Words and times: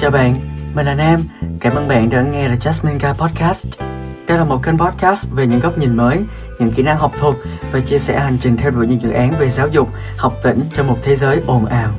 Chào 0.00 0.10
bạn, 0.10 0.34
mình 0.74 0.86
là 0.86 0.94
Nam. 0.94 1.20
Cảm 1.60 1.74
ơn 1.74 1.88
bạn 1.88 2.10
đã 2.10 2.22
nghe 2.22 2.48
The 2.48 2.54
Jasmine 2.54 2.98
Guy 2.98 3.08
Podcast. 3.20 3.80
Đây 4.28 4.38
là 4.38 4.44
một 4.44 4.60
kênh 4.64 4.78
podcast 4.78 5.28
về 5.36 5.46
những 5.46 5.60
góc 5.60 5.78
nhìn 5.78 5.96
mới, 5.96 6.18
những 6.58 6.70
kỹ 6.76 6.82
năng 6.82 6.96
học 6.96 7.12
thuật 7.18 7.34
và 7.72 7.80
chia 7.80 7.98
sẻ 7.98 8.18
hành 8.18 8.36
trình 8.40 8.56
theo 8.56 8.70
đuổi 8.70 8.86
những 8.86 9.00
dự 9.00 9.10
án 9.10 9.34
về 9.40 9.48
giáo 9.48 9.68
dục, 9.68 9.88
học 10.16 10.32
tỉnh 10.42 10.60
trong 10.72 10.86
một 10.86 10.98
thế 11.02 11.14
giới 11.14 11.40
ồn 11.46 11.66
ào. 11.66 11.94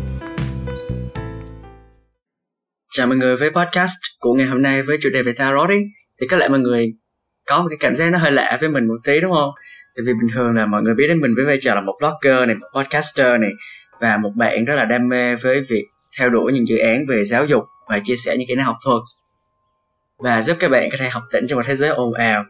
Chào 2.91 3.07
mọi 3.07 3.17
người 3.17 3.35
với 3.35 3.49
podcast 3.49 3.97
của 4.19 4.33
ngày 4.33 4.47
hôm 4.47 4.61
nay 4.61 4.81
với 4.81 4.97
chủ 5.01 5.09
đề 5.13 5.21
về 5.21 5.33
tarot 5.33 5.69
ấy. 5.69 5.83
Thì 6.21 6.27
có 6.27 6.37
lẽ 6.37 6.47
mọi 6.47 6.59
người 6.59 6.85
có 7.47 7.61
một 7.61 7.67
cái 7.69 7.77
cảm 7.79 7.95
giác 7.95 8.09
nó 8.11 8.17
hơi 8.17 8.31
lạ 8.31 8.57
với 8.61 8.69
mình 8.69 8.87
một 8.87 8.97
tí 9.03 9.21
đúng 9.21 9.31
không? 9.31 9.51
Tại 9.95 10.03
vì 10.05 10.13
bình 10.13 10.29
thường 10.33 10.53
là 10.55 10.65
mọi 10.65 10.81
người 10.81 10.93
biết 10.95 11.07
đến 11.07 11.19
mình 11.19 11.31
với 11.35 11.45
vai 11.45 11.57
trò 11.61 11.75
là 11.75 11.81
một 11.81 11.93
blogger 11.99 12.47
này, 12.47 12.55
một 12.55 12.67
podcaster 12.75 13.39
này 13.39 13.51
và 14.01 14.17
một 14.17 14.31
bạn 14.35 14.65
rất 14.65 14.75
là 14.75 14.85
đam 14.85 15.07
mê 15.09 15.35
với 15.35 15.61
việc 15.69 15.85
theo 16.19 16.29
đuổi 16.29 16.53
những 16.53 16.67
dự 16.67 16.77
án 16.77 17.05
về 17.09 17.25
giáo 17.25 17.45
dục 17.45 17.63
và 17.89 17.99
chia 18.03 18.15
sẻ 18.15 18.37
những 18.37 18.47
kỹ 18.47 18.55
năng 18.55 18.65
học 18.65 18.77
thuật 18.83 19.01
và 20.17 20.41
giúp 20.41 20.57
các 20.59 20.71
bạn 20.71 20.89
có 20.91 20.97
thể 20.99 21.09
học 21.09 21.23
tỉnh 21.31 21.47
trong 21.47 21.57
một 21.57 21.63
thế 21.67 21.75
giới 21.75 21.89
ồn 21.89 22.13
ào. 22.13 22.43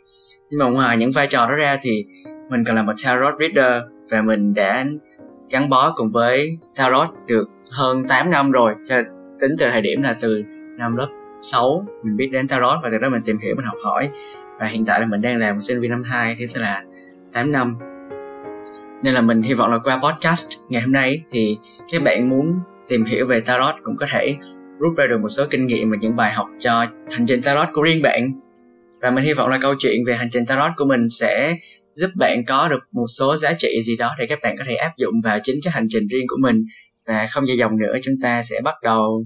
Nhưng 0.49 0.59
mà 0.59 0.65
ngoài 0.65 0.97
những 0.97 1.11
vai 1.11 1.27
trò 1.27 1.45
đó 1.45 1.55
ra 1.55 1.77
thì 1.81 2.05
mình 2.49 2.63
còn 2.63 2.75
là 2.75 2.81
một 2.81 2.93
tarot 3.05 3.33
reader 3.39 3.83
và 4.11 4.21
mình 4.21 4.53
đã 4.53 4.85
gắn 5.49 5.69
bó 5.69 5.93
cùng 5.95 6.11
với 6.11 6.57
tarot 6.75 7.09
được 7.27 7.49
hơn 7.71 8.07
8 8.07 8.31
năm 8.31 8.51
rồi. 8.51 8.73
Cho 8.89 8.95
tính 9.39 9.55
từ 9.59 9.69
thời 9.71 9.81
điểm 9.81 10.01
là 10.01 10.15
từ 10.21 10.43
năm 10.77 10.95
lớp 10.95 11.07
6 11.41 11.85
mình 12.03 12.17
biết 12.17 12.27
đến 12.31 12.47
tarot 12.47 12.79
và 12.83 12.89
từ 12.91 12.97
đó 12.97 13.09
mình 13.09 13.21
tìm 13.25 13.37
hiểu, 13.37 13.55
mình 13.55 13.65
học 13.65 13.77
hỏi. 13.83 14.09
Và 14.59 14.67
hiện 14.67 14.85
tại 14.85 14.99
là 14.99 15.05
mình 15.05 15.21
đang 15.21 15.37
là 15.37 15.53
một 15.53 15.59
sinh 15.61 15.79
viên 15.79 15.91
năm 15.91 16.03
2 16.03 16.35
thì 16.37 16.47
sẽ 16.47 16.59
là 16.59 16.83
8 17.33 17.51
năm. 17.51 17.75
Nên 19.03 19.13
là 19.13 19.21
mình 19.21 19.41
hy 19.41 19.53
vọng 19.53 19.71
là 19.71 19.77
qua 19.83 19.99
podcast 20.03 20.47
ngày 20.69 20.81
hôm 20.81 20.91
nay 20.91 21.23
thì 21.31 21.57
các 21.91 22.03
bạn 22.03 22.29
muốn 22.29 22.59
tìm 22.87 23.05
hiểu 23.05 23.25
về 23.25 23.41
tarot 23.41 23.75
cũng 23.83 23.97
có 23.97 24.05
thể 24.11 24.37
rút 24.79 24.97
ra 24.97 25.05
được 25.09 25.21
một 25.21 25.29
số 25.29 25.45
kinh 25.49 25.67
nghiệm 25.67 25.89
và 25.89 25.97
những 26.01 26.15
bài 26.15 26.33
học 26.33 26.47
cho 26.59 26.85
hành 27.11 27.25
trình 27.27 27.41
tarot 27.41 27.67
của 27.73 27.81
riêng 27.81 28.01
bạn. 28.01 28.31
Và 29.01 29.11
mình 29.11 29.23
hy 29.23 29.33
vọng 29.33 29.49
là 29.49 29.57
câu 29.61 29.75
chuyện 29.79 30.05
về 30.07 30.15
hành 30.15 30.29
trình 30.31 30.45
tarot 30.45 30.71
của 30.77 30.85
mình 30.85 31.09
sẽ 31.09 31.57
giúp 31.93 32.09
bạn 32.15 32.45
có 32.45 32.67
được 32.67 32.79
một 32.91 33.07
số 33.07 33.35
giá 33.35 33.53
trị 33.57 33.81
gì 33.83 33.97
đó 33.97 34.11
để 34.19 34.25
các 34.29 34.39
bạn 34.43 34.55
có 34.57 34.63
thể 34.67 34.75
áp 34.75 34.91
dụng 34.97 35.13
vào 35.23 35.39
chính 35.43 35.55
cái 35.63 35.71
hành 35.71 35.85
trình 35.89 36.07
riêng 36.07 36.25
của 36.27 36.37
mình. 36.39 36.55
Và 37.07 37.27
không 37.31 37.47
dài 37.47 37.57
dòng 37.57 37.77
nữa, 37.77 37.93
chúng 38.01 38.15
ta 38.23 38.43
sẽ 38.43 38.61
bắt 38.63 38.75
đầu. 38.83 39.25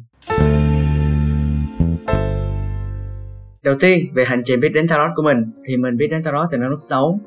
Đầu 3.64 3.76
tiên, 3.80 4.06
về 4.14 4.26
hành 4.26 4.42
trình 4.46 4.60
biết 4.60 4.70
đến 4.74 4.88
tarot 4.88 5.12
của 5.16 5.24
mình, 5.24 5.38
thì 5.68 5.78
mình 5.78 5.98
biết 5.98 6.08
đến 6.12 6.24
tarot 6.24 6.48
từ 6.52 6.58
năm 6.58 6.70
lớp 6.70 6.78
6 6.90 7.20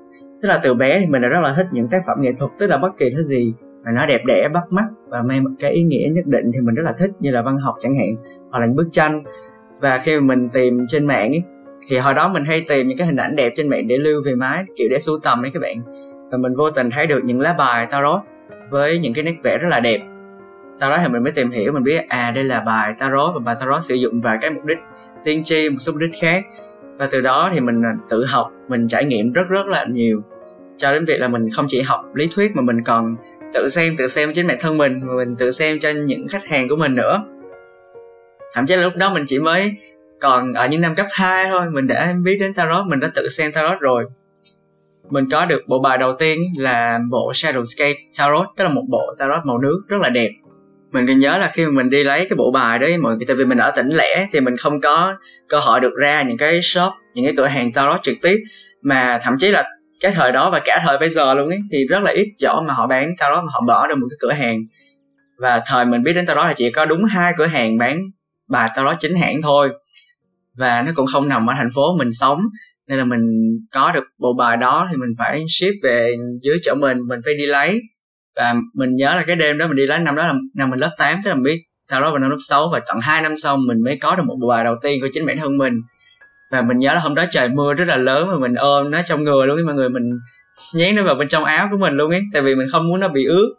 tức 0.43 0.49
là 0.49 0.61
từ 0.63 0.75
bé 0.75 1.01
thì 1.01 1.07
mình 1.07 1.23
đã 1.23 1.29
rất 1.29 1.41
là 1.43 1.55
thích 1.57 1.67
những 1.73 1.89
tác 1.91 2.03
phẩm 2.07 2.17
nghệ 2.21 2.31
thuật, 2.39 2.51
tức 2.59 2.67
là 2.67 2.79
bất 2.79 2.89
kỳ 2.99 3.07
thứ 3.17 3.23
gì 3.23 3.53
mà 3.87 3.93
nó 3.93 4.07
đẹp 4.07 4.21
đẽ 4.27 4.49
bắt 4.55 4.65
mắt 4.71 4.85
và 5.09 5.23
mang 5.23 5.45
một 5.45 5.51
cái 5.59 5.73
ý 5.73 5.83
nghĩa 5.83 6.09
nhất 6.13 6.27
định 6.27 6.51
thì 6.55 6.61
mình 6.61 6.75
rất 6.75 6.83
là 6.83 6.93
thích 6.99 7.11
như 7.21 7.31
là 7.31 7.43
văn 7.43 7.59
học 7.59 7.75
chẳng 7.81 7.95
hạn 7.95 8.17
hoặc 8.51 8.59
là 8.59 8.67
những 8.67 8.77
bức 8.77 8.89
tranh. 8.93 9.23
Và 9.81 9.99
khi 9.99 10.21
mà 10.21 10.21
mình 10.21 10.49
tìm 10.49 10.87
trên 10.89 11.07
mạng 11.07 11.31
ấy, 11.31 11.43
thì 11.89 11.99
hồi 11.99 12.15
đó 12.15 12.29
mình 12.29 12.45
hay 12.45 12.65
tìm 12.69 12.89
những 12.89 12.99
cái 12.99 13.07
hình 13.07 13.17
ảnh 13.17 13.37
đẹp 13.37 13.53
trên 13.57 13.69
mạng 13.69 13.89
để 13.89 13.99
lưu 13.99 14.23
về 14.27 14.35
máy 14.35 14.65
kiểu 14.77 14.89
để 14.91 14.99
sưu 14.99 15.19
tầm 15.23 15.45
ấy 15.45 15.51
các 15.55 15.63
bạn. 15.63 15.77
Và 16.31 16.39
mình 16.39 16.55
vô 16.55 16.71
tình 16.71 16.91
thấy 16.91 17.07
được 17.07 17.25
những 17.25 17.41
lá 17.41 17.55
bài 17.59 17.87
tarot 17.91 18.21
với 18.71 18.99
những 18.99 19.15
cái 19.15 19.25
nét 19.25 19.35
vẽ 19.43 19.59
rất 19.59 19.69
là 19.71 19.81
đẹp. 19.81 20.01
Sau 20.81 20.91
đó 20.91 20.99
thì 21.03 21.09
mình 21.09 21.23
mới 21.23 21.33
tìm 21.33 21.51
hiểu 21.51 21.73
mình 21.73 21.83
biết 21.83 22.09
à 22.09 22.33
đây 22.35 22.45
là 22.45 22.61
bài 22.61 22.95
tarot 22.99 23.35
và 23.35 23.41
bài 23.45 23.55
tarot 23.61 23.85
sử 23.85 23.95
dụng 23.95 24.21
vào 24.21 24.37
cái 24.41 24.51
mục 24.51 24.65
đích 24.65 24.79
tiên 25.25 25.43
tri 25.45 25.71
một 25.71 25.77
số 25.79 25.93
mục 25.93 26.01
đích 26.01 26.21
khác. 26.21 26.45
Và 26.99 27.09
từ 27.11 27.21
đó 27.21 27.51
thì 27.55 27.61
mình 27.61 27.83
à, 27.83 27.93
tự 28.09 28.25
học 28.25 28.53
mình 28.69 28.89
trải 28.89 29.05
nghiệm 29.05 29.33
rất 29.33 29.49
rất 29.49 29.67
là 29.67 29.85
nhiều. 29.85 30.21
Cho 30.77 30.93
đến 30.93 31.05
việc 31.05 31.21
là 31.21 31.29
mình 31.29 31.51
không 31.51 31.67
chỉ 31.69 31.83
học 31.83 32.01
lý 32.15 32.29
thuyết 32.37 32.57
mà 32.57 32.63
mình 32.63 32.83
còn 32.85 33.17
tự 33.57 33.69
xem 33.69 33.97
tự 33.97 34.07
xem 34.07 34.33
chính 34.33 34.47
bản 34.47 34.57
thân 34.61 34.79
mình 34.79 35.01
và 35.01 35.15
mình 35.15 35.37
tự 35.39 35.51
xem 35.51 35.79
cho 35.79 35.91
những 35.91 36.29
khách 36.29 36.47
hàng 36.47 36.69
của 36.69 36.77
mình 36.77 36.95
nữa. 36.95 37.23
Thậm 38.55 38.67
chí 38.67 38.77
là 38.77 38.83
lúc 38.83 38.97
đó 38.97 39.15
mình 39.15 39.25
chỉ 39.27 39.39
mới 39.39 39.73
còn 40.21 40.53
ở 40.53 40.67
những 40.67 40.81
năm 40.81 40.95
cấp 40.95 41.07
2 41.13 41.47
thôi, 41.51 41.61
mình 41.71 41.87
đã 41.87 42.15
biết 42.25 42.37
đến 42.41 42.55
tarot, 42.55 42.87
mình 42.87 43.01
đã 43.01 43.09
tự 43.15 43.29
xem 43.29 43.53
tarot 43.53 43.81
rồi. 43.81 44.05
Mình 45.11 45.29
có 45.31 45.47
được 45.47 45.63
bộ 45.67 45.79
bài 45.79 45.99
đầu 45.99 46.17
tiên 46.19 46.39
là 46.59 46.99
bộ 47.11 47.33
Shadowscape 47.33 47.95
Tarot, 48.19 48.47
đó 48.57 48.65
là 48.65 48.71
một 48.71 48.83
bộ 48.89 49.15
tarot 49.19 49.45
màu 49.45 49.59
nước 49.59 49.83
rất 49.89 50.01
là 50.01 50.09
đẹp. 50.09 50.31
Mình 50.93 51.07
còn 51.07 51.19
nhớ 51.19 51.39
là 51.39 51.51
khi 51.53 51.65
mà 51.65 51.71
mình 51.71 51.91
đi 51.91 52.05
lấy 52.05 52.19
cái 52.19 52.37
bộ 52.37 52.51
bài 52.51 52.79
đấy, 52.79 52.99
mọi 52.99 53.17
người, 53.17 53.27
tại 53.29 53.37
vì 53.37 53.45
mình 53.45 53.59
ở 53.59 53.71
tỉnh 53.71 53.89
lẻ 53.89 54.29
thì 54.33 54.41
mình 54.41 54.57
không 54.57 54.81
có 54.81 55.15
cơ 55.49 55.59
hội 55.59 55.81
được 55.81 55.95
ra 55.97 56.23
những 56.23 56.39
cái 56.39 56.63
shop, 56.63 56.93
những 57.15 57.25
cái 57.25 57.35
cửa 57.37 57.47
hàng 57.47 57.73
tarot 57.73 58.03
trực 58.03 58.17
tiếp, 58.23 58.37
mà 58.83 59.19
thậm 59.23 59.35
chí 59.39 59.51
là 59.51 59.65
cái 60.01 60.13
thời 60.13 60.33
đó 60.33 60.51
và 60.51 60.61
cả 60.65 60.83
thời 60.87 60.99
bây 60.99 61.11
giờ 61.11 61.35
luôn 61.35 61.49
ấy, 61.49 61.59
thì 61.73 61.79
rất 61.91 62.03
là 62.03 62.11
ít 62.11 62.27
chỗ 62.39 62.61
mà 62.69 62.75
họ 62.75 62.87
bán 62.87 63.11
tarot 63.19 63.45
mà 63.45 63.51
họ 63.53 63.61
bỏ 63.67 63.87
được 63.87 63.95
một 63.95 64.07
cái 64.11 64.17
cửa 64.21 64.33
hàng. 64.33 64.59
Và 65.39 65.63
thời 65.67 65.85
mình 65.85 66.03
biết 66.03 66.13
đến 66.13 66.27
tarot 66.27 66.45
là 66.45 66.53
chỉ 66.57 66.71
có 66.71 66.85
đúng 66.85 67.05
hai 67.05 67.33
cửa 67.37 67.47
hàng 67.47 67.79
bán 67.79 67.99
bài 68.49 68.69
đó 68.77 68.95
chính 69.01 69.17
hãng 69.17 69.43
thôi. 69.43 69.69
Và 70.57 70.83
nó 70.83 70.93
cũng 70.95 71.07
không 71.07 71.29
nằm 71.29 71.51
ở 71.51 71.55
thành 71.57 71.69
phố 71.75 71.97
mình 71.99 72.13
sống, 72.13 72.39
nên 72.89 72.99
là 72.99 73.05
mình 73.05 73.21
có 73.73 73.93
được 73.93 74.05
bộ 74.19 74.33
bài 74.39 74.57
đó 74.57 74.87
thì 74.91 74.97
mình 74.97 75.11
phải 75.19 75.45
ship 75.49 75.75
về 75.83 76.11
dưới 76.43 76.59
chỗ 76.63 76.75
mình 76.75 76.99
mình 77.09 77.21
phải 77.25 77.35
đi 77.39 77.47
lấy. 77.47 77.81
Và 78.37 78.55
mình 78.75 78.97
nhớ 78.97 79.09
là 79.17 79.25
cái 79.27 79.37
đêm 79.37 79.59
đó 79.59 79.67
mình 79.67 79.77
đi 79.77 79.87
lấy, 79.87 79.99
năm 79.99 80.15
đó 80.15 80.27
là 80.27 80.35
năm 80.55 80.71
mình 80.71 80.81
lớp 80.81 80.91
8 80.99 81.21
tức 81.25 81.31
là 81.31 81.35
mình 81.35 81.45
biết 81.45 81.63
sau 81.91 82.01
đó 82.01 82.11
vào 82.11 82.19
năm 82.19 82.31
lớp 82.31 82.37
6 82.49 82.69
và 82.73 82.81
tận 82.87 82.99
2 83.01 83.23
năm 83.23 83.37
sau 83.37 83.57
mình 83.57 83.85
mới 83.85 83.99
có 84.01 84.17
được 84.17 84.23
một 84.27 84.37
bộ 84.41 84.49
bài 84.49 84.65
đầu 84.65 84.75
tiên 84.83 85.01
của 85.01 85.09
chính 85.13 85.27
bản 85.27 85.37
thân 85.37 85.59
mình 85.59 85.75
và 86.51 86.63
mình 86.63 86.79
nhớ 86.79 86.93
là 86.95 87.01
hôm 87.01 87.15
đó 87.15 87.25
trời 87.31 87.49
mưa 87.49 87.75
rất 87.75 87.89
là 87.89 87.97
lớn 87.97 88.29
mà 88.29 88.39
mình 88.39 88.55
ôm 88.55 88.91
nó 88.91 89.03
trong 89.05 89.25
người 89.25 89.47
luôn 89.47 89.57
ấy 89.57 89.65
mọi 89.65 89.75
người 89.75 89.89
mình 89.89 90.19
nhét 90.75 90.95
nó 90.95 91.03
vào 91.03 91.15
bên 91.15 91.29
trong 91.29 91.45
áo 91.45 91.69
của 91.71 91.77
mình 91.77 91.95
luôn 91.95 92.11
ấy 92.11 92.23
tại 92.33 92.43
vì 92.43 92.55
mình 92.55 92.67
không 92.73 92.89
muốn 92.89 93.01
nó 93.01 93.09
bị 93.09 93.25
ướt. 93.25 93.55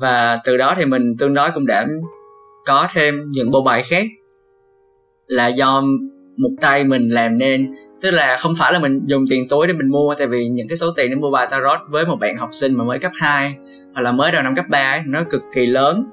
Và 0.00 0.38
từ 0.44 0.56
đó 0.56 0.74
thì 0.76 0.84
mình 0.84 1.16
tương 1.18 1.34
đối 1.34 1.50
cũng 1.50 1.66
đã 1.66 1.86
có 2.66 2.88
thêm 2.92 3.30
những 3.30 3.50
bộ 3.50 3.62
bài 3.62 3.82
khác 3.82 4.06
là 5.26 5.46
do 5.46 5.82
một 6.36 6.50
tay 6.60 6.84
mình 6.84 7.08
làm 7.08 7.38
nên. 7.38 7.74
Tức 8.00 8.10
là 8.10 8.36
không 8.36 8.54
phải 8.58 8.72
là 8.72 8.78
mình 8.78 9.00
dùng 9.04 9.24
tiền 9.30 9.48
túi 9.48 9.66
để 9.66 9.72
mình 9.72 9.88
mua 9.88 10.14
tại 10.18 10.26
vì 10.26 10.48
những 10.48 10.68
cái 10.68 10.76
số 10.76 10.86
tiền 10.96 11.10
để 11.10 11.16
mua 11.16 11.30
bài 11.30 11.46
tarot 11.50 11.80
với 11.88 12.06
một 12.06 12.16
bạn 12.20 12.36
học 12.36 12.48
sinh 12.52 12.74
mà 12.74 12.84
mới 12.84 12.98
cấp 12.98 13.12
2 13.14 13.56
hoặc 13.94 14.02
là 14.02 14.12
mới 14.12 14.32
đầu 14.32 14.42
năm 14.42 14.54
cấp 14.54 14.64
3 14.68 14.92
ấy, 14.92 15.00
nó 15.06 15.24
cực 15.30 15.42
kỳ 15.54 15.66
lớn. 15.66 16.04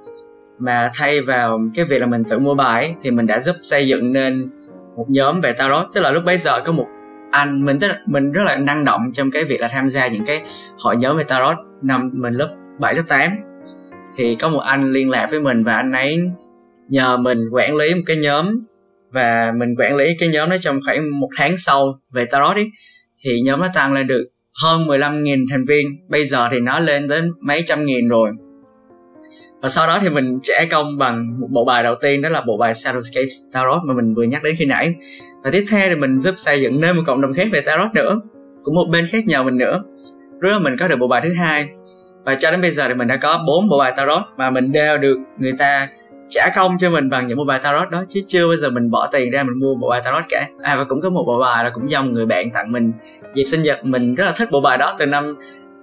Mà 0.60 0.92
thay 0.94 1.22
vào 1.22 1.60
cái 1.76 1.86
việc 1.86 2.00
là 2.00 2.06
mình 2.06 2.24
tự 2.24 2.40
mua 2.40 2.56
bài 2.56 2.86
ấy, 2.86 2.96
thì 3.02 3.12
mình 3.12 3.28
đã 3.28 3.40
giúp 3.40 3.56
xây 3.62 3.88
dựng 3.88 4.14
nên 4.14 4.50
một 4.96 5.06
nhóm 5.10 5.42
về 5.42 5.54
tarot 5.54 5.88
tức 5.94 6.02
là 6.02 6.12
lúc 6.12 6.24
bấy 6.26 6.38
giờ 6.38 6.62
có 6.66 6.72
một 6.72 6.88
anh, 7.32 7.66
mình 7.66 7.78
rất 7.78 7.98
mình 8.06 8.32
rất 8.32 8.42
là 8.46 8.58
năng 8.58 8.86
động 8.86 9.02
trong 9.14 9.32
cái 9.32 9.44
việc 9.44 9.60
là 9.60 9.68
tham 9.68 9.90
gia 9.90 10.08
những 10.08 10.26
cái 10.26 10.42
hội 10.78 10.96
nhóm 10.96 11.18
về 11.18 11.24
tarot 11.24 11.58
năm 11.82 12.12
mình 12.14 12.34
lớp 12.34 12.56
7 12.80 12.96
lớp 12.96 13.04
8 13.08 13.32
thì 14.18 14.36
có 14.36 14.50
một 14.50 14.60
anh 14.60 14.92
liên 14.92 15.10
lạc 15.10 15.28
với 15.32 15.40
mình 15.40 15.64
và 15.64 15.76
anh 15.76 15.92
ấy 15.92 16.20
nhờ 16.90 17.18
mình 17.18 17.50
quản 17.52 17.76
lý 17.76 17.96
một 17.96 18.02
cái 18.06 18.18
nhóm 18.18 18.60
và 19.12 19.52
mình 19.58 19.76
quản 19.78 19.96
lý 19.96 20.16
cái 20.20 20.30
nhóm 20.30 20.50
đó 20.50 20.56
trong 20.62 20.80
khoảng 20.86 21.20
một 21.20 21.30
tháng 21.38 21.58
sau 21.58 22.00
về 22.14 22.26
tarot 22.26 22.56
ấy 22.56 22.72
thì 23.24 23.42
nhóm 23.42 23.60
nó 23.60 23.68
tăng 23.74 23.94
lên 23.94 24.08
được 24.08 24.24
hơn 24.64 24.88
15.000 24.88 25.46
thành 25.52 25.66
viên. 25.66 25.88
Bây 26.10 26.26
giờ 26.26 26.48
thì 26.52 26.60
nó 26.60 26.80
lên 26.80 27.08
đến 27.08 27.32
mấy 27.42 27.64
trăm 27.66 27.86
nghìn 27.86 28.08
rồi 28.08 28.32
và 29.62 29.70
sau 29.70 29.88
đó 29.88 30.00
thì 30.02 30.10
mình 30.10 30.40
trả 30.44 30.66
công 30.72 30.98
bằng 30.98 31.40
một 31.40 31.48
bộ 31.52 31.66
bài 31.66 31.84
đầu 31.84 31.96
tiên, 32.02 32.22
đó 32.22 32.30
là 32.30 32.42
bộ 32.42 32.58
bài 32.58 32.74
Shadowscape 32.74 33.52
Tarot 33.54 33.84
mà 33.84 33.94
mình 33.94 34.14
vừa 34.14 34.24
nhắc 34.24 34.44
đến 34.44 34.56
khi 34.58 34.66
nãy. 34.66 34.96
Và 35.44 35.52
tiếp 35.52 35.66
theo 35.72 35.90
thì 35.90 35.96
mình 35.96 36.18
giúp 36.18 36.34
xây 36.36 36.62
dựng 36.62 36.82
nên 36.82 36.96
một 36.96 37.04
cộng 37.06 37.22
đồng 37.22 37.34
khác 37.34 37.48
về 37.52 37.62
Tarot 37.62 37.94
nữa, 37.94 38.22
cũng 38.64 38.76
một 38.76 38.86
bên 38.92 39.08
khác 39.12 39.24
nhờ 39.28 39.44
mình 39.44 39.58
nữa. 39.58 39.84
Rồi 40.40 40.60
mình 40.60 40.74
có 40.80 40.88
được 40.88 40.96
bộ 41.00 41.08
bài 41.08 41.22
thứ 41.24 41.34
hai. 41.34 41.70
Và 42.26 42.36
cho 42.36 42.52
đến 42.52 42.62
bây 42.62 42.72
giờ 42.72 42.88
thì 42.88 42.94
mình 42.94 43.08
đã 43.08 43.18
có 43.22 43.44
bốn 43.48 43.70
bộ 43.70 43.78
bài 43.80 43.94
Tarot 43.98 44.24
mà 44.38 44.50
mình 44.50 44.72
đều 44.72 44.98
được 44.98 45.18
người 45.40 45.54
ta 45.60 45.88
trả 46.32 46.50
công 46.56 46.78
cho 46.78 46.90
mình 46.90 47.10
bằng 47.10 47.28
những 47.28 47.38
bộ 47.38 47.44
bài 47.46 47.60
tarot 47.64 47.90
đó, 47.90 48.04
chứ 48.10 48.20
chưa 48.28 48.48
bao 48.48 48.56
giờ 48.56 48.70
mình 48.70 48.92
bỏ 48.92 49.08
tiền 49.12 49.32
ra 49.32 49.44
mình 49.44 49.60
mua 49.60 49.76
bộ 49.76 49.90
bài 49.90 50.02
tarot 50.06 50.24
cả. 50.30 50.48
À 50.62 50.76
và 50.76 50.84
cũng 50.84 51.02
có 51.02 51.10
một 51.10 51.24
bộ 51.28 51.40
bài 51.40 51.64
là 51.64 51.70
cũng 51.70 51.92
do 51.92 52.02
một 52.02 52.10
người 52.12 52.26
bạn 52.26 52.52
tặng 52.52 52.72
mình 52.72 52.92
dịp 53.34 53.44
sinh 53.44 53.64
nhật. 53.64 53.86
Mình 53.86 54.16
rất 54.16 54.26
là 54.26 54.34
thích 54.38 54.50
bộ 54.52 54.62
bài 54.62 54.78
đó 54.78 54.96
từ 55.00 55.06
năm 55.06 55.36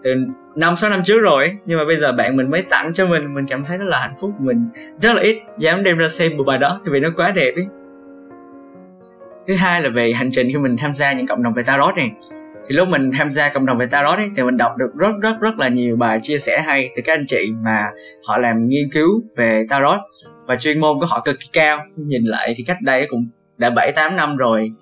từ 0.02 0.14
năm 0.56 0.76
sáu 0.76 0.90
năm 0.90 1.02
trước 1.04 1.20
rồi 1.20 1.50
nhưng 1.66 1.78
mà 1.78 1.84
bây 1.84 1.96
giờ 1.96 2.12
bạn 2.12 2.36
mình 2.36 2.50
mới 2.50 2.62
tặng 2.62 2.94
cho 2.94 3.06
mình 3.06 3.34
mình 3.34 3.46
cảm 3.46 3.64
thấy 3.64 3.76
rất 3.76 3.84
là 3.88 4.00
hạnh 4.00 4.14
phúc 4.20 4.30
mình 4.38 4.68
rất 5.02 5.12
là 5.12 5.22
ít 5.22 5.38
dám 5.58 5.82
đem 5.82 5.98
ra 5.98 6.08
xem 6.08 6.36
bộ 6.36 6.44
bài 6.44 6.58
đó 6.58 6.80
thì 6.84 6.92
vì 6.92 7.00
nó 7.00 7.08
quá 7.16 7.30
đẹp 7.30 7.52
ấy. 7.56 7.66
Thứ 9.48 9.54
hai 9.54 9.82
là 9.82 9.88
về 9.88 10.12
hành 10.12 10.30
trình 10.30 10.48
khi 10.52 10.58
mình 10.58 10.76
tham 10.76 10.92
gia 10.92 11.12
những 11.12 11.26
cộng 11.26 11.42
đồng 11.42 11.52
về 11.52 11.62
tarot 11.62 11.96
này. 11.96 12.10
Thì 12.66 12.76
lúc 12.76 12.88
mình 12.88 13.10
tham 13.18 13.30
gia 13.30 13.52
cộng 13.52 13.66
đồng 13.66 13.78
về 13.78 13.86
tarot 13.86 14.18
ấy, 14.18 14.30
thì 14.36 14.42
mình 14.42 14.56
đọc 14.56 14.76
được 14.76 14.90
rất 14.96 15.12
rất 15.22 15.40
rất 15.40 15.58
là 15.58 15.68
nhiều 15.68 15.96
bài 15.96 16.18
chia 16.22 16.38
sẻ 16.38 16.60
hay 16.60 16.90
từ 16.96 17.02
các 17.04 17.12
anh 17.12 17.26
chị 17.26 17.52
mà 17.64 17.90
họ 18.26 18.38
làm 18.38 18.68
nghiên 18.68 18.88
cứu 18.92 19.22
về 19.36 19.66
tarot. 19.68 20.00
Và 20.46 20.56
chuyên 20.56 20.80
môn 20.80 21.00
của 21.00 21.06
họ 21.06 21.22
cực 21.24 21.40
kỳ 21.40 21.48
cao. 21.52 21.84
Nhìn 21.96 22.24
lại 22.24 22.52
thì 22.56 22.64
cách 22.66 22.76
đây 22.82 23.06
cũng 23.08 23.28
đã 23.56 23.70
bảy 23.70 23.92
tám 23.92 24.16
năm 24.16 24.36
rồi. 24.36 24.72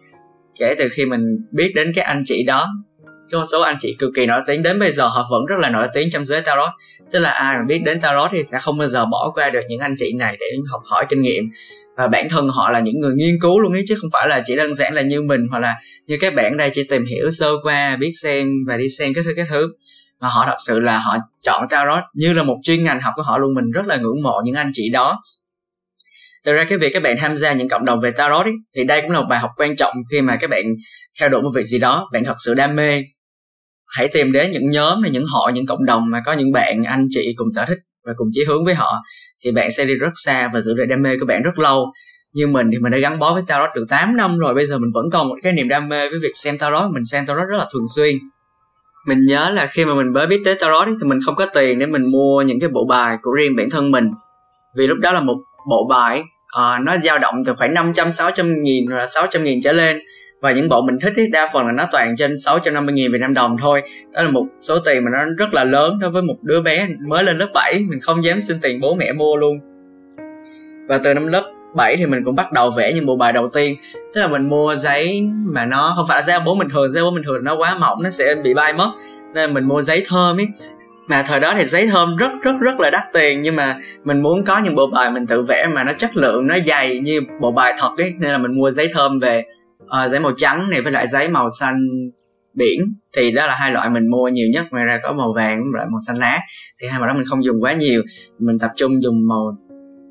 Kể 0.58 0.74
từ 0.78 0.88
khi 0.88 1.06
mình 1.06 1.46
biết 1.50 1.72
đến 1.74 1.92
các 1.94 2.06
anh 2.06 2.22
chị 2.26 2.44
đó 2.46 2.69
có 3.32 3.38
một 3.38 3.44
số 3.52 3.61
anh 3.61 3.76
chị 3.81 3.96
cực 3.99 4.11
kỳ 4.17 4.26
nổi 4.26 4.40
tiếng. 4.46 4.62
Đến 4.62 4.78
bây 4.78 4.93
giờ 4.93 5.06
họ 5.06 5.26
vẫn 5.31 5.46
rất 5.46 5.56
là 5.58 5.70
nổi 5.70 5.88
tiếng 5.94 6.11
trong 6.11 6.26
giới 6.26 6.40
tarot. 6.40 6.70
Tức 7.12 7.19
là 7.19 7.31
ai 7.31 7.56
mà 7.56 7.64
biết 7.69 7.78
đến 7.78 8.00
tarot 8.00 8.31
thì 8.32 8.44
sẽ 8.52 8.58
không 8.61 8.78
bao 8.78 8.88
giờ 8.88 9.06
bỏ 9.06 9.31
qua 9.34 9.50
được 9.50 9.61
những 9.69 9.81
anh 9.81 9.94
chị 9.99 10.12
này 10.12 10.37
để 10.40 10.46
học 10.70 10.82
hỏi 10.84 11.06
kinh 11.08 11.20
nghiệm. 11.20 11.44
Và 11.96 12.08
bản 12.08 12.28
thân 12.28 12.49
họ 12.49 12.70
là 12.70 12.81
những 12.81 13.00
người 13.00 13.14
nghiên 13.17 13.40
cứu 13.40 13.61
luôn 13.61 13.73
ấy 13.73 13.84
chứ 13.88 13.94
không 14.00 14.11
phải 14.12 14.28
là 14.28 14.43
chỉ 14.44 14.56
đơn 14.56 14.75
giản 14.75 14.94
là 14.94 15.02
như 15.02 15.23
mình 15.23 15.46
hoặc 15.50 15.58
là 15.58 15.76
như 16.06 16.17
các 16.20 16.34
bạn 16.34 16.56
đây 16.56 16.70
chỉ 16.75 16.82
tìm 16.90 17.05
hiểu 17.05 17.31
sơ 17.31 17.50
qua 17.62 17.96
biết 17.96 18.11
xem 18.23 18.49
và 18.67 18.76
đi 18.76 18.88
xem 18.88 19.14
cái 19.14 19.25
thứ 19.25 19.31
cái 19.37 19.46
thứ. 19.50 19.72
Mà 20.20 20.29
họ 20.29 20.44
thật 20.46 20.56
sự 20.67 20.81
là 20.81 20.99
họ 20.99 21.17
chọn 21.43 21.69
tarot 21.70 22.02
như 22.14 22.32
là 22.32 22.43
một 22.43 22.56
chuyên 22.62 22.82
ngành 22.82 23.00
học 23.00 23.12
của 23.17 23.22
họ 23.22 23.38
luôn. 23.38 23.55
Mình 23.55 23.70
rất 23.70 23.87
là 23.87 23.96
ngưỡng 23.96 24.22
mộ 24.22 24.40
những 24.44 24.55
anh 24.55 24.70
chị 24.75 24.90
đó. 24.93 25.22
Từ 26.44 26.52
ra 26.52 26.64
cái 26.64 26.79
việc 26.79 26.90
các 26.93 27.02
bạn 27.02 27.17
tham 27.20 27.37
gia 27.37 27.52
những 27.52 27.69
cộng 27.69 27.84
đồng 27.84 28.00
về 28.00 28.11
tarot 28.11 28.46
ấy, 28.46 28.55
thì 28.76 28.84
đây 28.84 29.00
cũng 29.00 29.11
là 29.11 29.20
một 29.20 29.26
bài 29.31 29.38
học 29.38 29.50
quan 29.56 29.76
trọng 29.76 29.94
khi 30.11 30.20
mà 30.20 30.37
các 30.40 30.50
bạn 30.50 30.62
theo 31.20 31.29
đuổi 31.29 31.43
một 31.43 31.50
việc 31.55 31.64
gì 31.64 31.79
đó. 31.79 32.08
Bạn 32.12 32.25
thật 32.25 32.34
sự 32.38 32.55
đam 32.55 32.76
mê 32.76 33.02
hãy 33.86 34.08
tìm 34.08 34.32
đến 34.32 34.50
những 34.50 34.70
nhóm 34.70 35.02
hay 35.02 35.10
những 35.10 35.24
họ 35.24 35.50
những 35.54 35.66
cộng 35.66 35.84
đồng 35.84 36.10
mà 36.10 36.22
có 36.26 36.32
những 36.32 36.52
bạn 36.52 36.84
anh 36.84 37.06
chị 37.10 37.34
cùng 37.36 37.48
sở 37.54 37.64
thích 37.68 37.78
và 38.06 38.12
cùng 38.16 38.28
chí 38.32 38.44
hướng 38.48 38.64
với 38.64 38.74
họ 38.74 38.92
thì 39.44 39.52
bạn 39.52 39.70
sẽ 39.70 39.84
đi 39.84 39.94
rất 39.94 40.12
xa 40.14 40.50
và 40.54 40.60
giữ 40.60 40.74
được 40.74 40.84
đam 40.88 41.02
mê 41.02 41.16
của 41.20 41.26
bạn 41.26 41.42
rất 41.42 41.58
lâu. 41.58 41.92
Như 42.32 42.46
mình 42.46 42.66
thì 42.72 42.78
mình 42.78 42.92
đã 42.92 42.98
gắn 42.98 43.18
bó 43.18 43.34
với 43.34 43.42
tarot 43.46 43.70
được 43.74 43.84
8 43.88 44.16
năm 44.16 44.38
rồi 44.38 44.54
bây 44.54 44.66
giờ 44.66 44.78
mình 44.78 44.90
vẫn 44.94 45.04
còn 45.12 45.28
một 45.28 45.34
cái 45.42 45.52
niềm 45.52 45.68
đam 45.68 45.88
mê 45.88 46.08
với 46.08 46.18
việc 46.22 46.32
xem 46.34 46.58
tarot 46.58 46.90
mình 46.90 47.04
xem 47.04 47.26
tarot 47.26 47.48
rất 47.48 47.56
là 47.58 47.66
thường 47.72 47.86
xuyên. 47.96 48.16
Mình 49.06 49.18
nhớ 49.26 49.50
là 49.50 49.66
khi 49.66 49.84
mà 49.84 49.94
mình 49.94 50.12
mới 50.12 50.26
biết 50.26 50.40
tới 50.44 50.54
tarot 50.54 50.88
thì 50.88 51.08
mình 51.08 51.18
không 51.26 51.34
có 51.36 51.46
tiền 51.46 51.78
để 51.78 51.86
mình 51.86 52.10
mua 52.10 52.42
những 52.42 52.60
cái 52.60 52.68
bộ 52.68 52.86
bài 52.88 53.16
của 53.22 53.30
riêng 53.32 53.56
bản 53.56 53.70
thân 53.70 53.90
mình. 53.90 54.04
Vì 54.76 54.86
lúc 54.86 54.98
đó 54.98 55.12
là 55.12 55.20
một 55.20 55.36
bộ 55.70 55.86
bài 55.90 56.20
uh, 56.20 56.84
nó 56.84 56.96
dao 57.04 57.18
động 57.18 57.34
từ 57.46 57.54
khoảng 57.58 57.74
500 57.74 58.10
600 58.10 58.62
nghìn 58.62 58.86
hoặc 58.86 58.98
là 58.98 59.06
600 59.06 59.44
nghìn 59.44 59.60
trở 59.62 59.72
lên 59.72 59.98
và 60.40 60.52
những 60.52 60.68
bộ 60.68 60.82
mình 60.82 60.98
thích 61.02 61.12
ấy, 61.16 61.26
đa 61.26 61.48
phần 61.52 61.66
là 61.66 61.72
nó 61.72 61.86
toàn 61.92 62.16
trên 62.16 62.36
650 62.36 62.94
nghìn 62.94 63.12
Việt 63.12 63.18
Nam 63.20 63.34
đồng 63.34 63.56
thôi. 63.60 63.82
Đó 64.12 64.22
là 64.22 64.30
một 64.30 64.46
số 64.60 64.78
tiền 64.78 65.04
mà 65.04 65.10
nó 65.12 65.18
rất 65.38 65.54
là 65.54 65.64
lớn 65.64 65.98
đối 66.00 66.10
với 66.10 66.22
một 66.22 66.36
đứa 66.42 66.62
bé 66.62 66.88
mới 67.08 67.24
lên 67.24 67.38
lớp 67.38 67.48
7 67.54 67.84
mình 67.88 68.00
không 68.00 68.24
dám 68.24 68.40
xin 68.40 68.56
tiền 68.62 68.80
bố 68.80 68.94
mẹ 68.94 69.12
mua 69.12 69.36
luôn. 69.36 69.58
Và 70.88 70.98
từ 71.04 71.14
năm 71.14 71.26
lớp 71.26 71.52
7 71.76 71.96
thì 71.96 72.06
mình 72.06 72.24
cũng 72.24 72.36
bắt 72.36 72.52
đầu 72.52 72.70
vẽ 72.70 72.92
những 72.92 73.06
bộ 73.06 73.16
bài 73.16 73.32
đầu 73.32 73.48
tiên. 73.48 73.76
Tức 74.14 74.20
là 74.20 74.28
mình 74.28 74.48
mua 74.48 74.74
giấy 74.74 75.28
mà 75.44 75.66
nó 75.66 75.92
không 75.96 76.04
phải 76.08 76.18
là 76.18 76.22
giấy 76.26 76.38
bố 76.46 76.54
bình 76.58 76.68
thường. 76.68 76.92
Giấy 76.92 77.04
bố 77.04 77.10
bình 77.10 77.24
thường 77.24 77.44
nó 77.44 77.56
quá 77.56 77.76
mỏng 77.80 78.02
nó 78.02 78.10
sẽ 78.10 78.34
bị 78.44 78.54
bay 78.54 78.72
mất. 78.72 78.92
Nên 79.34 79.54
mình 79.54 79.64
mua 79.64 79.82
giấy 79.82 80.02
thơm 80.08 80.40
ấy. 80.40 80.46
Mà 81.08 81.22
thời 81.22 81.40
đó 81.40 81.54
thì 81.56 81.64
giấy 81.66 81.88
thơm 81.92 82.16
rất 82.16 82.30
rất 82.42 82.52
rất 82.60 82.80
là 82.80 82.90
đắt 82.90 83.02
tiền. 83.12 83.42
Nhưng 83.42 83.56
mà 83.56 83.76
mình 84.04 84.22
muốn 84.22 84.44
có 84.44 84.58
những 84.58 84.74
bộ 84.74 84.86
bài 84.92 85.10
mình 85.10 85.26
tự 85.26 85.42
vẽ 85.42 85.66
mà 85.74 85.84
nó 85.84 85.92
chất 85.92 86.16
lượng 86.16 86.46
nó 86.46 86.56
dày 86.66 86.98
như 86.98 87.20
bộ 87.40 87.52
bài 87.52 87.74
thật 87.78 87.90
ấy. 87.98 88.14
Nên 88.18 88.30
là 88.30 88.38
mình 88.38 88.54
mua 88.58 88.70
giấy 88.70 88.88
thơm 88.94 89.18
về 89.18 89.44
uh, 89.86 90.10
giấy 90.10 90.20
màu 90.20 90.32
trắng 90.36 90.70
này 90.70 90.82
với 90.82 90.92
lại 90.92 91.06
giấy 91.06 91.28
màu 91.28 91.48
xanh 91.48 91.76
biển. 92.54 92.94
Thì 93.16 93.30
đó 93.30 93.46
là 93.46 93.54
hai 93.54 93.72
loại 93.72 93.90
mình 93.90 94.10
mua 94.10 94.28
nhiều 94.28 94.48
nhất. 94.52 94.66
Ngoài 94.70 94.84
ra 94.84 95.00
có 95.02 95.12
màu 95.12 95.32
vàng 95.36 95.58
với 95.58 95.70
loại 95.74 95.86
màu 95.90 96.00
xanh 96.06 96.18
lá. 96.18 96.40
Thì 96.80 96.88
hai 96.88 97.00
màu 97.00 97.08
đó 97.08 97.14
mình 97.14 97.24
không 97.26 97.44
dùng 97.44 97.62
quá 97.62 97.72
nhiều. 97.72 98.02
Mình 98.38 98.58
tập 98.58 98.70
trung 98.76 99.02
dùng 99.02 99.28
màu 99.28 99.56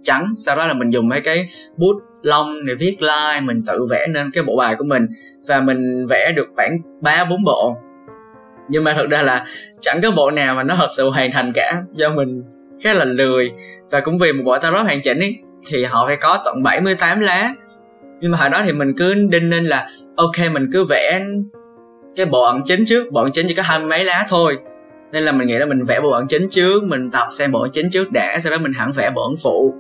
trắng. 0.03 0.25
Sau 0.45 0.55
đó 0.55 0.67
là 0.67 0.73
mình 0.73 0.89
dùng 0.89 1.09
mấy 1.09 1.21
cái 1.21 1.49
bút 1.77 1.95
lông 2.23 2.65
để 2.65 2.73
viết 2.75 2.97
line. 3.01 3.41
Mình 3.41 3.63
tự 3.67 3.85
vẽ 3.89 4.07
nên 4.07 4.31
cái 4.31 4.43
bộ 4.43 4.55
bài 4.55 4.75
của 4.75 4.85
mình. 4.87 5.07
Và 5.47 5.61
mình 5.61 6.05
vẽ 6.09 6.31
được 6.35 6.47
khoảng 6.55 6.77
ba 7.01 7.25
bốn 7.29 7.43
bộ. 7.43 7.77
Nhưng 8.69 8.83
mà 8.83 8.93
thật 8.93 9.07
ra 9.09 9.21
là 9.21 9.45
chẳng 9.81 9.99
có 10.03 10.11
bộ 10.11 10.31
nào 10.31 10.55
mà 10.55 10.63
nó 10.63 10.75
thật 10.77 10.89
sự 10.97 11.09
hoàn 11.09 11.31
thành 11.31 11.51
cả. 11.55 11.81
Do 11.93 12.09
mình 12.09 12.43
khá 12.83 12.93
là 12.93 13.05
lười. 13.05 13.51
Và 13.91 13.99
cũng 13.99 14.17
vì 14.17 14.33
một 14.33 14.43
bộ 14.45 14.57
tarot 14.57 14.85
hoàn 14.85 15.01
chỉnh 15.01 15.19
ấy 15.19 15.37
thì 15.67 15.83
họ 15.83 16.05
phải 16.07 16.17
có 16.17 16.41
tận 16.45 16.63
78 16.63 17.19
lá 17.19 17.49
nhưng 18.21 18.31
mà 18.31 18.37
hồi 18.37 18.49
đó 18.49 18.61
thì 18.65 18.73
mình 18.73 18.93
cứ 18.97 19.13
đinh 19.13 19.49
ninh 19.49 19.63
là, 19.63 19.89
ok, 20.15 20.51
mình 20.53 20.69
cứ 20.73 20.83
vẽ 20.83 21.25
cái 22.15 22.25
bộ 22.25 22.43
ẩn 22.43 22.61
chính 22.65 22.85
trước, 22.85 23.11
bộ 23.11 23.21
ẩn 23.21 23.31
chính 23.31 23.47
chỉ 23.47 23.53
có 23.53 23.63
hai 23.63 23.79
mấy 23.79 24.05
lá 24.05 24.25
thôi. 24.29 24.57
Nên 25.11 25.23
là 25.23 25.31
mình 25.31 25.47
nghĩ 25.47 25.57
là 25.57 25.65
mình 25.65 25.83
vẽ 25.83 25.99
bộ 25.99 26.09
ẩn 26.09 26.27
chính 26.27 26.47
trước, 26.49 26.83
mình 26.83 27.11
tập 27.11 27.27
xem 27.31 27.51
bộ 27.51 27.61
ẩn 27.61 27.71
chính 27.71 27.89
trước 27.89 28.11
đã, 28.11 28.39
sau 28.39 28.51
đó 28.51 28.57
mình 28.57 28.73
hẳn 28.73 28.91
vẽ 28.91 29.11
bộ 29.15 29.23
ẩn 29.23 29.35
phụ. 29.43 29.73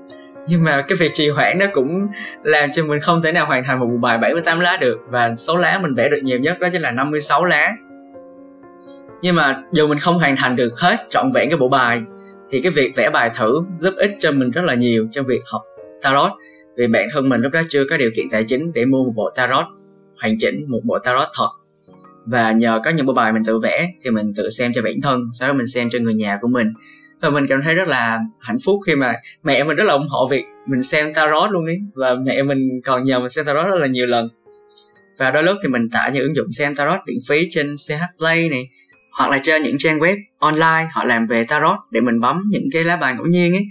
Nhưng 0.47 0.63
mà 0.63 0.81
cái 0.81 0.95
việc 0.95 1.11
trì 1.13 1.29
hoãn 1.29 1.57
nó 1.57 1.65
cũng 1.73 2.07
làm 2.43 2.71
cho 2.71 2.85
mình 2.85 2.99
không 2.99 3.21
thể 3.21 3.31
nào 3.31 3.45
hoàn 3.45 3.63
thành 3.63 3.79
một 3.79 3.85
bộ 3.91 3.97
bài 3.97 4.17
78 4.17 4.59
lá 4.59 4.77
được, 4.77 4.97
và 5.09 5.35
số 5.37 5.57
lá 5.57 5.79
mình 5.81 5.93
vẽ 5.93 6.09
được 6.09 6.19
nhiều 6.23 6.39
nhất 6.39 6.59
đó 6.59 6.67
chính 6.71 6.81
là 6.81 6.91
56 6.91 7.45
lá. 7.45 7.71
Nhưng 9.21 9.35
mà 9.35 9.63
dù 9.71 9.87
mình 9.87 9.99
không 9.99 10.17
hoàn 10.17 10.35
thành 10.35 10.55
được 10.55 10.79
hết 10.79 10.97
trọn 11.09 11.31
vẹn 11.31 11.49
cái 11.49 11.57
bộ 11.57 11.67
bài, 11.69 12.01
thì 12.51 12.61
cái 12.61 12.71
việc 12.71 12.91
vẽ 12.95 13.09
bài 13.09 13.31
thử 13.37 13.61
giúp 13.75 13.93
ích 13.97 14.15
cho 14.19 14.31
mình 14.31 14.51
rất 14.51 14.65
là 14.65 14.73
nhiều 14.73 15.07
trong 15.11 15.25
việc 15.25 15.41
học 15.51 15.61
tarot 16.01 16.31
vì 16.77 16.87
bản 16.87 17.07
thân 17.13 17.29
mình 17.29 17.41
lúc 17.41 17.51
đó 17.51 17.61
chưa 17.69 17.83
có 17.89 17.97
điều 17.97 18.11
kiện 18.15 18.29
tài 18.29 18.43
chính 18.43 18.71
để 18.73 18.85
mua 18.85 19.03
một 19.03 19.13
bộ 19.15 19.29
tarot, 19.35 19.65
hoàn 20.21 20.37
chỉnh 20.39 20.65
một 20.67 20.79
bộ 20.83 20.99
tarot 20.99 21.27
thật. 21.37 21.49
Và 22.25 22.51
nhờ 22.51 22.81
có 22.85 22.91
những 22.91 23.05
bộ 23.05 23.13
bài 23.13 23.33
mình 23.33 23.43
tự 23.45 23.59
vẽ 23.59 23.89
thì 24.03 24.09
mình 24.09 24.33
tự 24.35 24.49
xem 24.49 24.71
cho 24.73 24.81
bản 24.81 25.01
thân, 25.03 25.21
sau 25.33 25.47
đó 25.47 25.53
mình 25.53 25.67
xem 25.67 25.89
cho 25.89 25.99
người 25.99 26.13
nhà 26.13 26.37
của 26.41 26.47
mình. 26.47 26.67
Và 27.21 27.29
mình 27.29 27.45
cảm 27.49 27.61
thấy 27.63 27.73
rất 27.73 27.87
là 27.87 28.19
hạnh 28.39 28.57
phúc 28.65 28.79
khi 28.87 28.95
mà 28.95 29.13
mẹ 29.43 29.63
mình 29.63 29.75
rất 29.75 29.83
là 29.83 29.93
ủng 29.93 30.07
hộ 30.09 30.27
việc 30.31 30.43
mình 30.67 30.83
xem 30.83 31.13
tarot 31.13 31.51
luôn 31.51 31.65
ấy, 31.65 31.77
và 31.93 32.15
mẹ 32.25 32.43
mình 32.43 32.81
còn 32.85 33.03
nhờ 33.03 33.19
mình 33.19 33.29
xem 33.29 33.45
tarot 33.45 33.65
rất 33.65 33.75
là 33.75 33.87
nhiều 33.87 34.05
lần. 34.05 34.29
Và 35.17 35.31
đôi 35.31 35.43
lúc 35.43 35.57
thì 35.63 35.69
mình 35.69 35.89
tải 35.89 36.11
những 36.11 36.23
ứng 36.23 36.35
dụng 36.35 36.51
xem 36.51 36.75
tarot 36.75 36.99
miễn 37.07 37.17
phí 37.29 37.47
trên 37.51 37.75
CH 37.87 38.19
Play 38.19 38.49
này, 38.49 38.69
hoặc 39.17 39.29
là 39.31 39.39
trên 39.43 39.63
những 39.63 39.77
trang 39.77 39.99
web 39.99 40.17
online 40.37 40.87
họ 40.91 41.03
làm 41.03 41.27
về 41.27 41.43
tarot 41.43 41.77
để 41.91 42.01
mình 42.01 42.19
bấm 42.19 42.41
những 42.49 42.69
cái 42.71 42.83
lá 42.83 42.95
bài 42.95 43.13
ngẫu 43.15 43.25
nhiên 43.25 43.53
ấy 43.53 43.65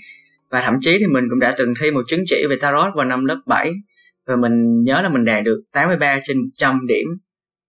và 0.55 0.61
thậm 0.61 0.75
chí 0.81 0.99
thì 0.99 1.07
mình 1.07 1.25
cũng 1.31 1.39
đã 1.39 1.55
từng 1.59 1.75
thi 1.81 1.91
một 1.91 2.03
chứng 2.09 2.23
chỉ 2.27 2.47
về 2.51 2.57
tarot 2.61 2.95
vào 2.95 3.05
năm 3.05 3.25
lớp 3.25 3.41
7 3.47 3.73
và 4.27 4.37
mình 4.37 4.83
nhớ 4.83 5.03
là 5.03 5.09
mình 5.09 5.25
đạt 5.25 5.45
được 5.45 5.63
83 5.73 6.21
trên 6.25 6.39
100 6.39 6.81
điểm 6.87 7.07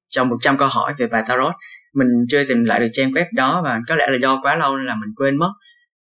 trong 0.09 0.29
100 0.29 0.57
câu 0.57 0.67
hỏi 0.67 0.93
về 0.97 1.07
bài 1.07 1.23
tarot. 1.27 1.53
Mình 1.93 2.07
chưa 2.29 2.43
tìm 2.43 2.63
lại 2.63 2.79
được 2.79 2.87
trang 2.93 3.11
web 3.11 3.25
đó 3.33 3.61
và 3.63 3.79
có 3.87 3.95
lẽ 3.95 4.07
là 4.09 4.17
do 4.21 4.39
quá 4.41 4.55
lâu 4.55 4.77
nên 4.77 4.85
là 4.85 4.95
mình 4.95 5.13
quên 5.15 5.37
mất. 5.37 5.51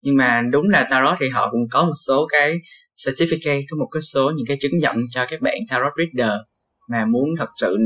Nhưng 0.03 0.17
mà 0.17 0.43
đúng 0.53 0.69
là 0.69 0.87
tarot 0.91 1.15
thì 1.21 1.29
họ 1.29 1.51
cũng 1.51 1.61
có 1.71 1.85
một 1.85 1.93
số 2.07 2.27
cái 2.31 2.61
certificate, 3.07 3.63
có 3.71 3.77
một 3.79 3.89
cái 3.93 4.01
số 4.01 4.31
những 4.37 4.47
cái 4.47 4.57
chứng 4.61 4.79
nhận 4.79 4.97
cho 5.11 5.25
các 5.29 5.41
bạn 5.41 5.55
tarot 5.71 5.93
reader 5.97 6.37
mà 6.91 7.05
muốn 7.05 7.29
thật 7.39 7.49
sự 7.61 7.77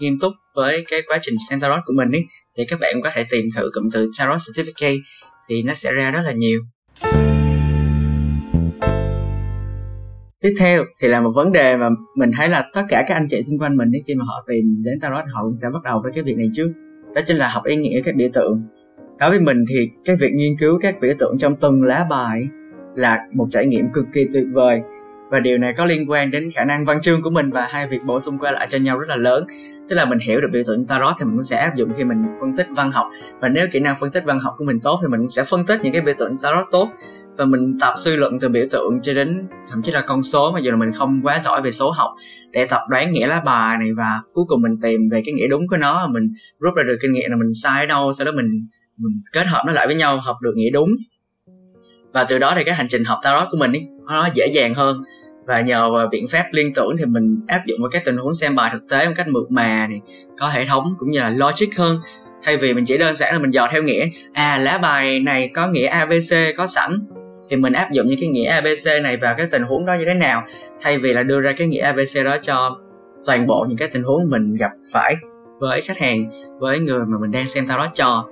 nghiêm 0.00 0.18
túc 0.20 0.32
với 0.54 0.84
cái 0.88 1.02
quá 1.06 1.18
trình 1.22 1.34
xem 1.50 1.60
tarot 1.60 1.80
của 1.86 1.92
mình 1.96 2.12
ấy, 2.12 2.24
thì 2.58 2.64
các 2.68 2.80
bạn 2.80 2.94
có 3.02 3.10
thể 3.14 3.26
tìm 3.30 3.44
thử 3.56 3.70
cụm 3.74 3.90
từ 3.92 4.10
tarot 4.18 4.38
certificate 4.38 4.98
thì 5.48 5.62
nó 5.62 5.74
sẽ 5.74 5.92
ra 5.92 6.10
rất 6.10 6.22
là 6.24 6.32
nhiều 6.32 6.60
tiếp 10.42 10.54
theo 10.58 10.84
thì 11.00 11.08
là 11.08 11.20
một 11.20 11.30
vấn 11.34 11.52
đề 11.52 11.76
mà 11.76 11.88
mình 12.16 12.30
thấy 12.36 12.48
là 12.48 12.70
tất 12.74 12.82
cả 12.88 13.04
các 13.06 13.14
anh 13.14 13.26
chị 13.30 13.42
xung 13.42 13.58
quanh 13.58 13.76
mình 13.76 13.90
khi 14.06 14.14
mà 14.14 14.24
họ 14.24 14.44
tìm 14.48 14.82
đến 14.84 15.00
tarot, 15.00 15.24
họ 15.32 15.42
cũng 15.42 15.54
sẽ 15.54 15.68
bắt 15.72 15.82
đầu 15.84 16.00
với 16.02 16.12
cái 16.12 16.24
việc 16.24 16.36
này 16.36 16.50
trước. 16.54 16.72
Đó 17.14 17.22
chính 17.26 17.36
là 17.36 17.48
học 17.48 17.64
ý 17.64 17.76
nghĩa 17.76 18.00
các 18.04 18.14
biểu 18.14 18.28
tượng. 18.32 18.62
Đối 19.18 19.30
với 19.30 19.40
mình 19.40 19.64
thì 19.68 19.90
cái 20.04 20.16
việc 20.16 20.32
nghiên 20.34 20.56
cứu 20.58 20.78
các 20.82 21.00
biểu 21.00 21.14
tượng 21.18 21.38
trong 21.38 21.56
từng 21.56 21.82
lá 21.82 22.06
bài 22.10 22.48
là 22.94 23.20
một 23.32 23.46
trải 23.50 23.66
nghiệm 23.66 23.92
cực 23.92 24.06
kỳ 24.12 24.26
tuyệt 24.32 24.44
vời. 24.52 24.80
Và 25.30 25.40
điều 25.40 25.58
này 25.58 25.74
có 25.76 25.84
liên 25.84 26.10
quan 26.10 26.30
đến 26.30 26.50
khả 26.50 26.64
năng 26.64 26.84
văn 26.84 27.00
chương 27.00 27.22
của 27.22 27.30
mình 27.30 27.50
và 27.50 27.66
hai 27.70 27.88
việc 27.88 28.04
bổ 28.06 28.18
sung 28.18 28.38
qua 28.38 28.50
lại 28.50 28.66
cho 28.68 28.78
nhau 28.78 28.98
rất 28.98 29.08
là 29.08 29.16
lớn. 29.16 29.44
Tức 29.88 29.96
là 29.96 30.04
mình 30.04 30.18
hiểu 30.18 30.40
được 30.40 30.48
biểu 30.52 30.62
tượng 30.66 30.86
tarot 30.86 31.14
thì 31.18 31.24
mình 31.24 31.34
cũng 31.34 31.42
sẽ 31.42 31.56
áp 31.56 31.76
dụng 31.76 31.92
khi 31.92 32.04
mình 32.04 32.22
phân 32.40 32.56
tích 32.56 32.66
văn 32.76 32.90
học. 32.90 33.06
Và 33.40 33.48
nếu 33.48 33.66
kỹ 33.72 33.80
năng 33.80 33.94
phân 34.00 34.10
tích 34.10 34.24
văn 34.24 34.38
học 34.38 34.54
của 34.58 34.64
mình 34.64 34.80
tốt 34.80 34.98
thì 35.02 35.08
mình 35.08 35.20
cũng 35.20 35.30
sẽ 35.30 35.42
phân 35.50 35.66
tích 35.66 35.80
những 35.82 35.92
cái 35.92 36.02
biểu 36.02 36.14
tượng 36.18 36.38
tarot 36.38 36.66
tốt 36.70 36.88
và 37.36 37.44
mình 37.44 37.78
tập 37.80 37.94
suy 37.96 38.16
luận 38.16 38.38
từ 38.40 38.48
biểu 38.48 38.66
tượng 38.70 39.00
cho 39.02 39.14
đến 39.14 39.42
thậm 39.68 39.82
chí 39.82 39.92
là 39.92 40.00
con 40.00 40.22
số 40.22 40.52
mà 40.52 40.60
dù 40.60 40.70
là 40.70 40.76
mình 40.76 40.92
không 40.92 41.20
quá 41.22 41.40
giỏi 41.40 41.62
về 41.62 41.70
số 41.70 41.90
học 41.90 42.10
để 42.50 42.66
tập 42.66 42.80
đoán 42.90 43.12
nghĩa 43.12 43.26
lá 43.26 43.42
bài 43.44 43.76
này 43.80 43.88
và 43.96 44.20
cuối 44.32 44.44
cùng 44.48 44.62
mình 44.62 44.72
tìm 44.82 45.00
về 45.10 45.22
cái 45.26 45.32
nghĩa 45.34 45.48
đúng 45.48 45.68
của 45.68 45.76
nó 45.76 46.08
mình 46.12 46.32
rút 46.58 46.74
ra 46.74 46.82
được 46.82 46.96
kinh 47.02 47.12
nghiệm 47.12 47.30
là 47.30 47.36
mình 47.36 47.54
sai 47.54 47.80
ở 47.80 47.86
đâu 47.86 48.12
sau 48.12 48.24
đó 48.24 48.32
mình, 48.36 48.68
mình 48.96 49.22
kết 49.32 49.46
hợp 49.46 49.62
nó 49.66 49.72
lại 49.72 49.86
với 49.86 49.96
nhau 49.96 50.18
học 50.18 50.36
được 50.42 50.52
nghĩa 50.56 50.70
đúng. 50.70 50.90
Và 52.12 52.24
từ 52.24 52.38
đó 52.38 52.52
thì 52.56 52.64
cái 52.64 52.74
hành 52.74 52.88
trình 52.88 53.04
học 53.04 53.18
tarot 53.22 53.48
của 53.50 53.56
mình 53.56 53.72
ấy, 53.72 53.86
nó 54.06 54.28
dễ 54.34 54.46
dàng 54.46 54.74
hơn. 54.74 55.02
Và 55.46 55.60
nhờ 55.60 55.90
vào 55.92 56.08
biện 56.08 56.26
pháp 56.26 56.44
liên 56.52 56.74
tưởng 56.74 56.96
thì 56.98 57.04
mình 57.04 57.40
áp 57.48 57.62
dụng 57.66 57.80
vào 57.80 57.90
các 57.90 58.02
tình 58.04 58.16
huống 58.16 58.34
xem 58.34 58.54
bài 58.54 58.70
thực 58.72 58.82
tế 58.90 59.06
một 59.06 59.12
cách 59.16 59.28
mượt 59.28 59.50
mà 59.50 59.86
này 59.86 60.00
có 60.38 60.48
hệ 60.48 60.64
thống 60.64 60.84
cũng 60.98 61.10
như 61.10 61.20
là 61.20 61.30
logic 61.30 61.76
hơn. 61.76 62.00
Thay 62.42 62.56
vì 62.56 62.74
mình 62.74 62.84
chỉ 62.84 62.98
đơn 62.98 63.14
giản 63.14 63.32
là 63.32 63.38
mình 63.38 63.50
dò 63.50 63.68
theo 63.70 63.82
nghĩa 63.82 64.08
à 64.32 64.58
lá 64.58 64.78
bài 64.82 65.20
này 65.20 65.50
có 65.54 65.66
nghĩa 65.66 65.86
abc 65.86 66.56
có 66.56 66.66
sẵn 66.66 67.06
thì 67.50 67.56
mình 67.56 67.72
áp 67.72 67.92
dụng 67.92 68.06
những 68.08 68.18
cái 68.20 68.28
nghĩa 68.28 68.50
abc 68.50 69.02
này 69.02 69.16
vào 69.16 69.34
cái 69.38 69.46
tình 69.50 69.62
huống 69.62 69.86
đó 69.86 69.94
như 69.98 70.04
thế 70.06 70.14
nào, 70.14 70.44
thay 70.80 70.98
vì 70.98 71.12
là 71.12 71.22
đưa 71.22 71.40
ra 71.40 71.52
cái 71.56 71.66
nghĩa 71.66 71.82
abc 71.82 72.24
đó 72.24 72.36
cho 72.42 72.78
toàn 73.26 73.46
bộ 73.46 73.66
những 73.68 73.78
cái 73.78 73.88
tình 73.92 74.02
huống 74.02 74.30
mình 74.30 74.56
gặp 74.56 74.70
phải 74.92 75.16
với 75.58 75.80
khách 75.80 75.98
hàng, 75.98 76.30
với 76.58 76.78
người 76.78 77.06
mà 77.06 77.18
mình 77.20 77.30
đang 77.30 77.46
xem 77.46 77.66
tao 77.68 77.78
đó 77.78 77.86
cho. 77.94 78.28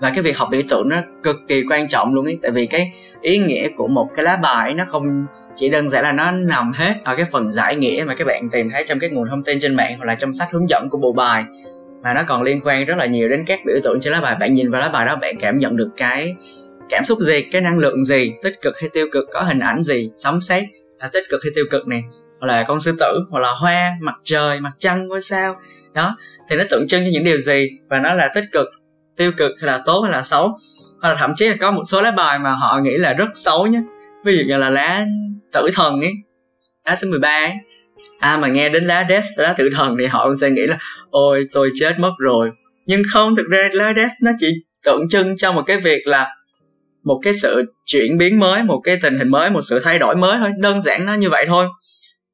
Và 0.00 0.10
cái 0.14 0.22
việc 0.22 0.38
học 0.38 0.48
biểu 0.50 0.62
tượng 0.68 0.88
nó 0.88 0.96
cực 1.22 1.36
kỳ 1.48 1.64
quan 1.70 1.88
trọng 1.88 2.14
luôn 2.14 2.24
ấy 2.24 2.38
tại 2.42 2.50
vì 2.50 2.66
cái 2.66 2.92
ý 3.20 3.38
nghĩa 3.38 3.68
của 3.76 3.88
một 3.88 4.08
cái 4.16 4.24
lá 4.24 4.38
bài 4.42 4.74
nó 4.74 4.84
không 4.88 5.26
chỉ 5.56 5.68
đơn 5.68 5.88
giản 5.88 6.04
là 6.04 6.12
nó 6.12 6.30
nằm 6.30 6.72
hết 6.74 6.94
ở 7.04 7.16
cái 7.16 7.26
phần 7.32 7.52
giải 7.52 7.76
nghĩa 7.76 8.04
mà 8.06 8.14
các 8.14 8.26
bạn 8.26 8.48
tìm 8.50 8.70
thấy 8.70 8.84
trong 8.86 8.98
các 8.98 9.12
nguồn 9.12 9.28
thông 9.30 9.42
tin 9.42 9.58
trên 9.60 9.74
mạng 9.74 9.94
hoặc 9.98 10.04
là 10.04 10.14
trong 10.14 10.32
sách 10.32 10.48
hướng 10.52 10.68
dẫn 10.68 10.88
của 10.90 10.98
bộ 10.98 11.12
bài, 11.12 11.44
mà 12.02 12.14
nó 12.14 12.22
còn 12.26 12.42
liên 12.42 12.60
quan 12.64 12.84
rất 12.84 12.98
là 12.98 13.06
nhiều 13.06 13.28
đến 13.28 13.44
các 13.46 13.60
biểu 13.66 13.76
tượng 13.82 14.00
trên 14.00 14.12
lá 14.12 14.20
bài. 14.20 14.36
Bạn 14.40 14.54
nhìn 14.54 14.70
vào 14.70 14.80
lá 14.80 14.88
bài 14.88 15.06
đó, 15.06 15.16
bạn 15.16 15.36
cảm 15.40 15.58
nhận 15.58 15.76
được 15.76 15.88
cái 15.96 16.36
cảm 16.88 17.04
xúc 17.04 17.18
gì, 17.18 17.42
cái 17.42 17.62
năng 17.62 17.78
lượng 17.78 18.04
gì, 18.04 18.32
tích 18.42 18.62
cực 18.62 18.80
hay 18.80 18.90
tiêu 18.92 19.06
cực, 19.12 19.24
có 19.32 19.40
hình 19.40 19.58
ảnh 19.58 19.82
gì, 19.82 20.10
sấm 20.14 20.40
sét 20.40 20.64
là 20.98 21.10
tích 21.12 21.24
cực 21.30 21.40
hay 21.44 21.50
tiêu 21.54 21.64
cực 21.70 21.88
này 21.88 22.02
hoặc 22.40 22.46
là 22.46 22.64
con 22.68 22.80
sư 22.80 22.96
tử, 23.00 23.18
hoặc 23.30 23.40
là 23.40 23.50
hoa, 23.50 23.92
mặt 24.00 24.14
trời, 24.24 24.60
mặt 24.60 24.72
trăng, 24.78 25.08
ngôi 25.08 25.20
sao. 25.20 25.56
Đó, 25.92 26.16
thì 26.50 26.56
nó 26.56 26.64
tượng 26.70 26.88
trưng 26.88 27.04
cho 27.04 27.10
những 27.12 27.24
điều 27.24 27.38
gì? 27.38 27.68
Và 27.88 27.98
nó 27.98 28.14
là 28.14 28.30
tích 28.34 28.44
cực, 28.52 28.66
tiêu 29.16 29.32
cực 29.36 29.50
hay 29.62 29.72
là 29.72 29.82
tốt 29.86 30.00
hay 30.02 30.12
là 30.12 30.22
xấu? 30.22 30.58
Hoặc 31.00 31.08
là 31.08 31.14
thậm 31.14 31.32
chí 31.36 31.48
là 31.48 31.54
có 31.60 31.70
một 31.70 31.82
số 31.84 32.02
lá 32.02 32.10
bài 32.10 32.38
mà 32.38 32.50
họ 32.50 32.80
nghĩ 32.82 32.96
là 32.98 33.12
rất 33.12 33.28
xấu 33.34 33.66
nhé 33.66 33.80
ví 34.24 34.38
dụ 34.38 34.44
như 34.46 34.56
là 34.56 34.70
lá 34.70 35.04
tử 35.52 35.66
thần 35.74 36.00
ấy, 36.00 36.12
lá 36.86 36.96
số 36.96 37.08
13 37.08 37.28
ấy. 37.28 37.52
À 38.18 38.36
mà 38.36 38.48
nghe 38.48 38.68
đến 38.68 38.84
lá 38.84 39.06
death, 39.08 39.26
lá 39.36 39.52
tử 39.52 39.68
thần 39.72 39.96
thì 39.98 40.06
họ 40.06 40.28
sẽ 40.40 40.50
nghĩ 40.50 40.62
là, 40.66 40.78
ôi, 41.10 41.46
tôi 41.52 41.70
chết 41.74 41.92
mất 41.98 42.12
rồi. 42.18 42.50
Nhưng 42.86 43.02
không, 43.12 43.36
thực 43.36 43.46
ra 43.50 43.68
lá 43.72 43.92
death 43.96 44.12
nó 44.22 44.30
chỉ 44.38 44.46
tượng 44.84 45.08
trưng 45.08 45.36
cho 45.36 45.52
một 45.52 45.62
cái 45.66 45.80
việc 45.80 46.06
là 46.06 46.28
một 47.08 47.20
cái 47.22 47.34
sự 47.34 47.62
chuyển 47.86 48.18
biến 48.18 48.40
mới, 48.40 48.62
một 48.62 48.80
cái 48.84 48.98
tình 49.02 49.18
hình 49.18 49.28
mới, 49.28 49.50
một 49.50 49.60
sự 49.62 49.80
thay 49.84 49.98
đổi 49.98 50.16
mới 50.16 50.38
thôi, 50.38 50.50
đơn 50.58 50.80
giản 50.80 51.06
nó 51.06 51.14
như 51.14 51.30
vậy 51.30 51.44
thôi. 51.48 51.66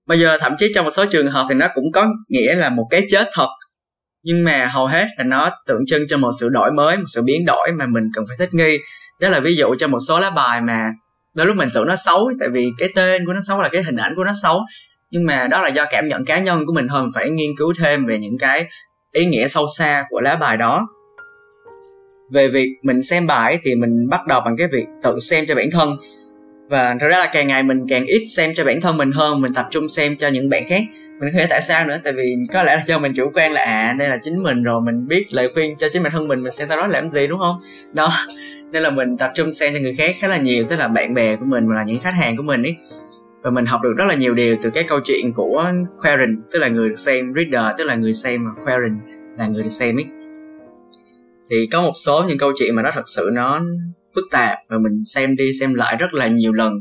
Bây 0.07 0.21
giờ 0.21 0.39
thậm 0.41 0.53
chí 0.59 0.73
trong 0.75 0.85
một 0.85 0.91
số 0.91 1.05
trường 1.07 1.31
hợp 1.31 1.47
thì 1.49 1.55
nó 1.55 1.69
cũng 1.75 1.85
có 1.93 2.07
nghĩa 2.29 2.55
là 2.55 2.69
một 2.69 2.87
cái 2.91 3.07
chết 3.09 3.29
thật. 3.33 3.49
Nhưng 4.23 4.45
mà 4.45 4.67
hầu 4.67 4.87
hết 4.87 5.07
là 5.19 5.25
nó 5.25 5.51
tượng 5.67 5.87
trưng 5.87 6.07
cho 6.09 6.17
một 6.17 6.31
sự 6.41 6.49
đổi 6.49 6.73
mới, 6.73 6.97
một 6.97 7.05
sự 7.07 7.23
biến 7.23 7.45
đổi 7.47 7.69
mà 7.79 7.87
mình 7.87 8.05
cần 8.15 8.25
phải 8.29 8.37
thích 8.39 8.55
nghi. 8.55 8.79
Đó 9.21 9.29
là 9.29 9.41
ví 9.41 9.57
dụ 9.57 9.75
cho 9.79 9.89
một 9.89 9.99
số 10.09 10.21
lá 10.21 10.31
bài 10.31 10.61
mà 10.61 10.91
đôi 11.35 11.47
lúc 11.47 11.57
mình 11.57 11.69
tưởng 11.75 11.87
nó 11.87 11.97
xấu, 11.97 12.31
tại 12.41 12.49
vì 12.53 12.71
cái 12.79 12.89
tên 12.95 13.27
của 13.27 13.33
nó 13.33 13.41
xấu 13.45 13.63
là 13.63 13.69
cái 13.69 13.83
hình 13.83 13.97
ảnh 13.97 14.13
của 14.17 14.25
nó 14.25 14.33
xấu. 14.43 14.61
Nhưng 15.11 15.27
mà 15.27 15.47
đó 15.51 15.63
là 15.63 15.69
do 15.69 15.85
cảm 15.91 16.09
nhận 16.09 16.25
cá 16.25 16.39
nhân 16.39 16.67
của 16.67 16.73
mình 16.73 16.89
hơn 16.89 17.09
phải 17.15 17.31
nghiên 17.31 17.51
cứu 17.59 17.73
thêm 17.79 18.07
về 18.07 18.19
những 18.19 18.39
cái 18.39 18.67
ý 19.13 19.27
nghĩa 19.27 19.49
sâu 19.49 19.67
xa 19.77 20.05
của 20.11 20.21
lá 20.21 20.37
bài 20.37 20.57
đó 20.57 20.87
về 22.31 22.49
việc 22.49 22.77
mình 22.83 23.03
xem 23.03 23.27
bài 23.27 23.59
thì 23.63 23.75
mình 23.75 24.09
bắt 24.09 24.27
đầu 24.27 24.41
bằng 24.45 24.57
cái 24.57 24.69
việc 24.73 24.87
tự 25.03 25.19
xem 25.19 25.47
cho 25.47 25.55
bản 25.55 25.71
thân. 25.73 25.97
Và 26.69 26.97
thật 27.01 27.07
ra 27.09 27.19
là 27.19 27.31
càng 27.33 27.49
ngày 27.49 27.63
mình 27.63 27.87
càng 27.89 28.07
ít 28.07 28.27
xem 28.27 28.55
cho 28.55 28.65
bản 28.65 28.81
thân 28.81 28.97
mình 28.97 29.11
hơn, 29.13 29.41
mình 29.41 29.55
tập 29.55 29.67
trung 29.71 29.89
xem 29.89 30.17
cho 30.17 30.29
những 30.29 30.49
bạn 30.49 30.65
khác. 30.69 30.83
Mình 31.21 31.31
không 31.31 31.39
hiểu 31.39 31.47
tại 31.51 31.61
sao 31.61 31.87
nữa, 31.87 31.99
tại 32.05 32.13
vì 32.13 32.37
có 32.53 32.63
lẽ 32.63 32.77
là 32.77 32.83
do 32.87 32.99
mình 32.99 33.13
chủ 33.15 33.31
quan 33.35 33.53
là 33.53 33.65
à 33.65 33.95
đây 33.99 34.09
là 34.09 34.19
chính 34.23 34.43
mình 34.43 34.63
rồi, 34.63 34.81
mình 34.81 35.09
biết 35.09 35.27
lời 35.31 35.51
khuyên 35.55 35.77
cho 35.79 35.89
chính 35.93 36.03
bản 36.03 36.13
thân 36.13 36.29
mình 36.29 36.43
mình 36.43 36.53
xem 36.53 36.69
tarot 36.69 36.91
làm 36.91 37.09
gì, 37.09 37.27
đúng 37.27 37.39
không? 37.39 37.57
Đó, 37.93 38.13
nên 38.73 38.83
là 38.83 38.91
mình 38.91 39.17
tập 39.17 39.31
trung 39.35 39.51
xem 39.51 39.75
cho 39.75 39.81
người 39.81 39.95
khác 39.95 40.17
khá 40.21 40.29
là 40.29 40.37
nhiều, 40.37 40.65
tức 40.69 40.77
là 40.77 40.89
bạn 40.89 41.15
bè 41.15 41.37
của 41.37 41.45
mình 41.45 41.69
là 41.69 41.85
những 41.85 42.01
khách 42.01 42.15
hàng 42.15 42.37
của 42.37 42.43
mình 42.43 42.63
ấy. 42.63 42.77
Và 43.43 43.51
mình 43.51 43.67
học 43.67 43.81
được 43.83 43.95
rất 43.97 44.05
là 44.09 44.15
nhiều 44.15 44.35
điều 44.35 44.57
từ 44.63 44.71
cái 44.71 44.85
câu 44.85 45.01
chuyện 45.05 45.33
của 45.33 45.73
Quarren 46.03 46.43
tức 46.51 46.59
là 46.59 46.69
người 46.69 46.89
được 46.89 46.99
xem 46.99 47.33
reader, 47.35 47.79
tức 47.79 47.85
là 47.85 47.95
người 47.95 48.13
xem 48.13 48.45
và 48.45 48.63
Quarren 48.65 48.99
là 49.39 49.47
người 49.47 49.63
được 49.63 49.69
xem 49.69 49.97
ấy 49.97 50.24
thì 51.55 51.67
có 51.67 51.83
một 51.83 51.93
số 51.95 52.25
những 52.29 52.39
câu 52.39 52.53
chuyện 52.57 52.75
mà 52.75 52.83
nó 52.83 52.91
thật 52.95 53.09
sự 53.09 53.31
nó 53.33 53.61
phức 54.15 54.25
tạp 54.31 54.59
và 54.69 54.79
mình 54.79 55.05
xem 55.07 55.37
đi 55.37 55.45
xem 55.61 55.75
lại 55.75 55.97
rất 55.97 56.15
là 56.15 56.27
nhiều 56.27 56.53
lần. 56.53 56.73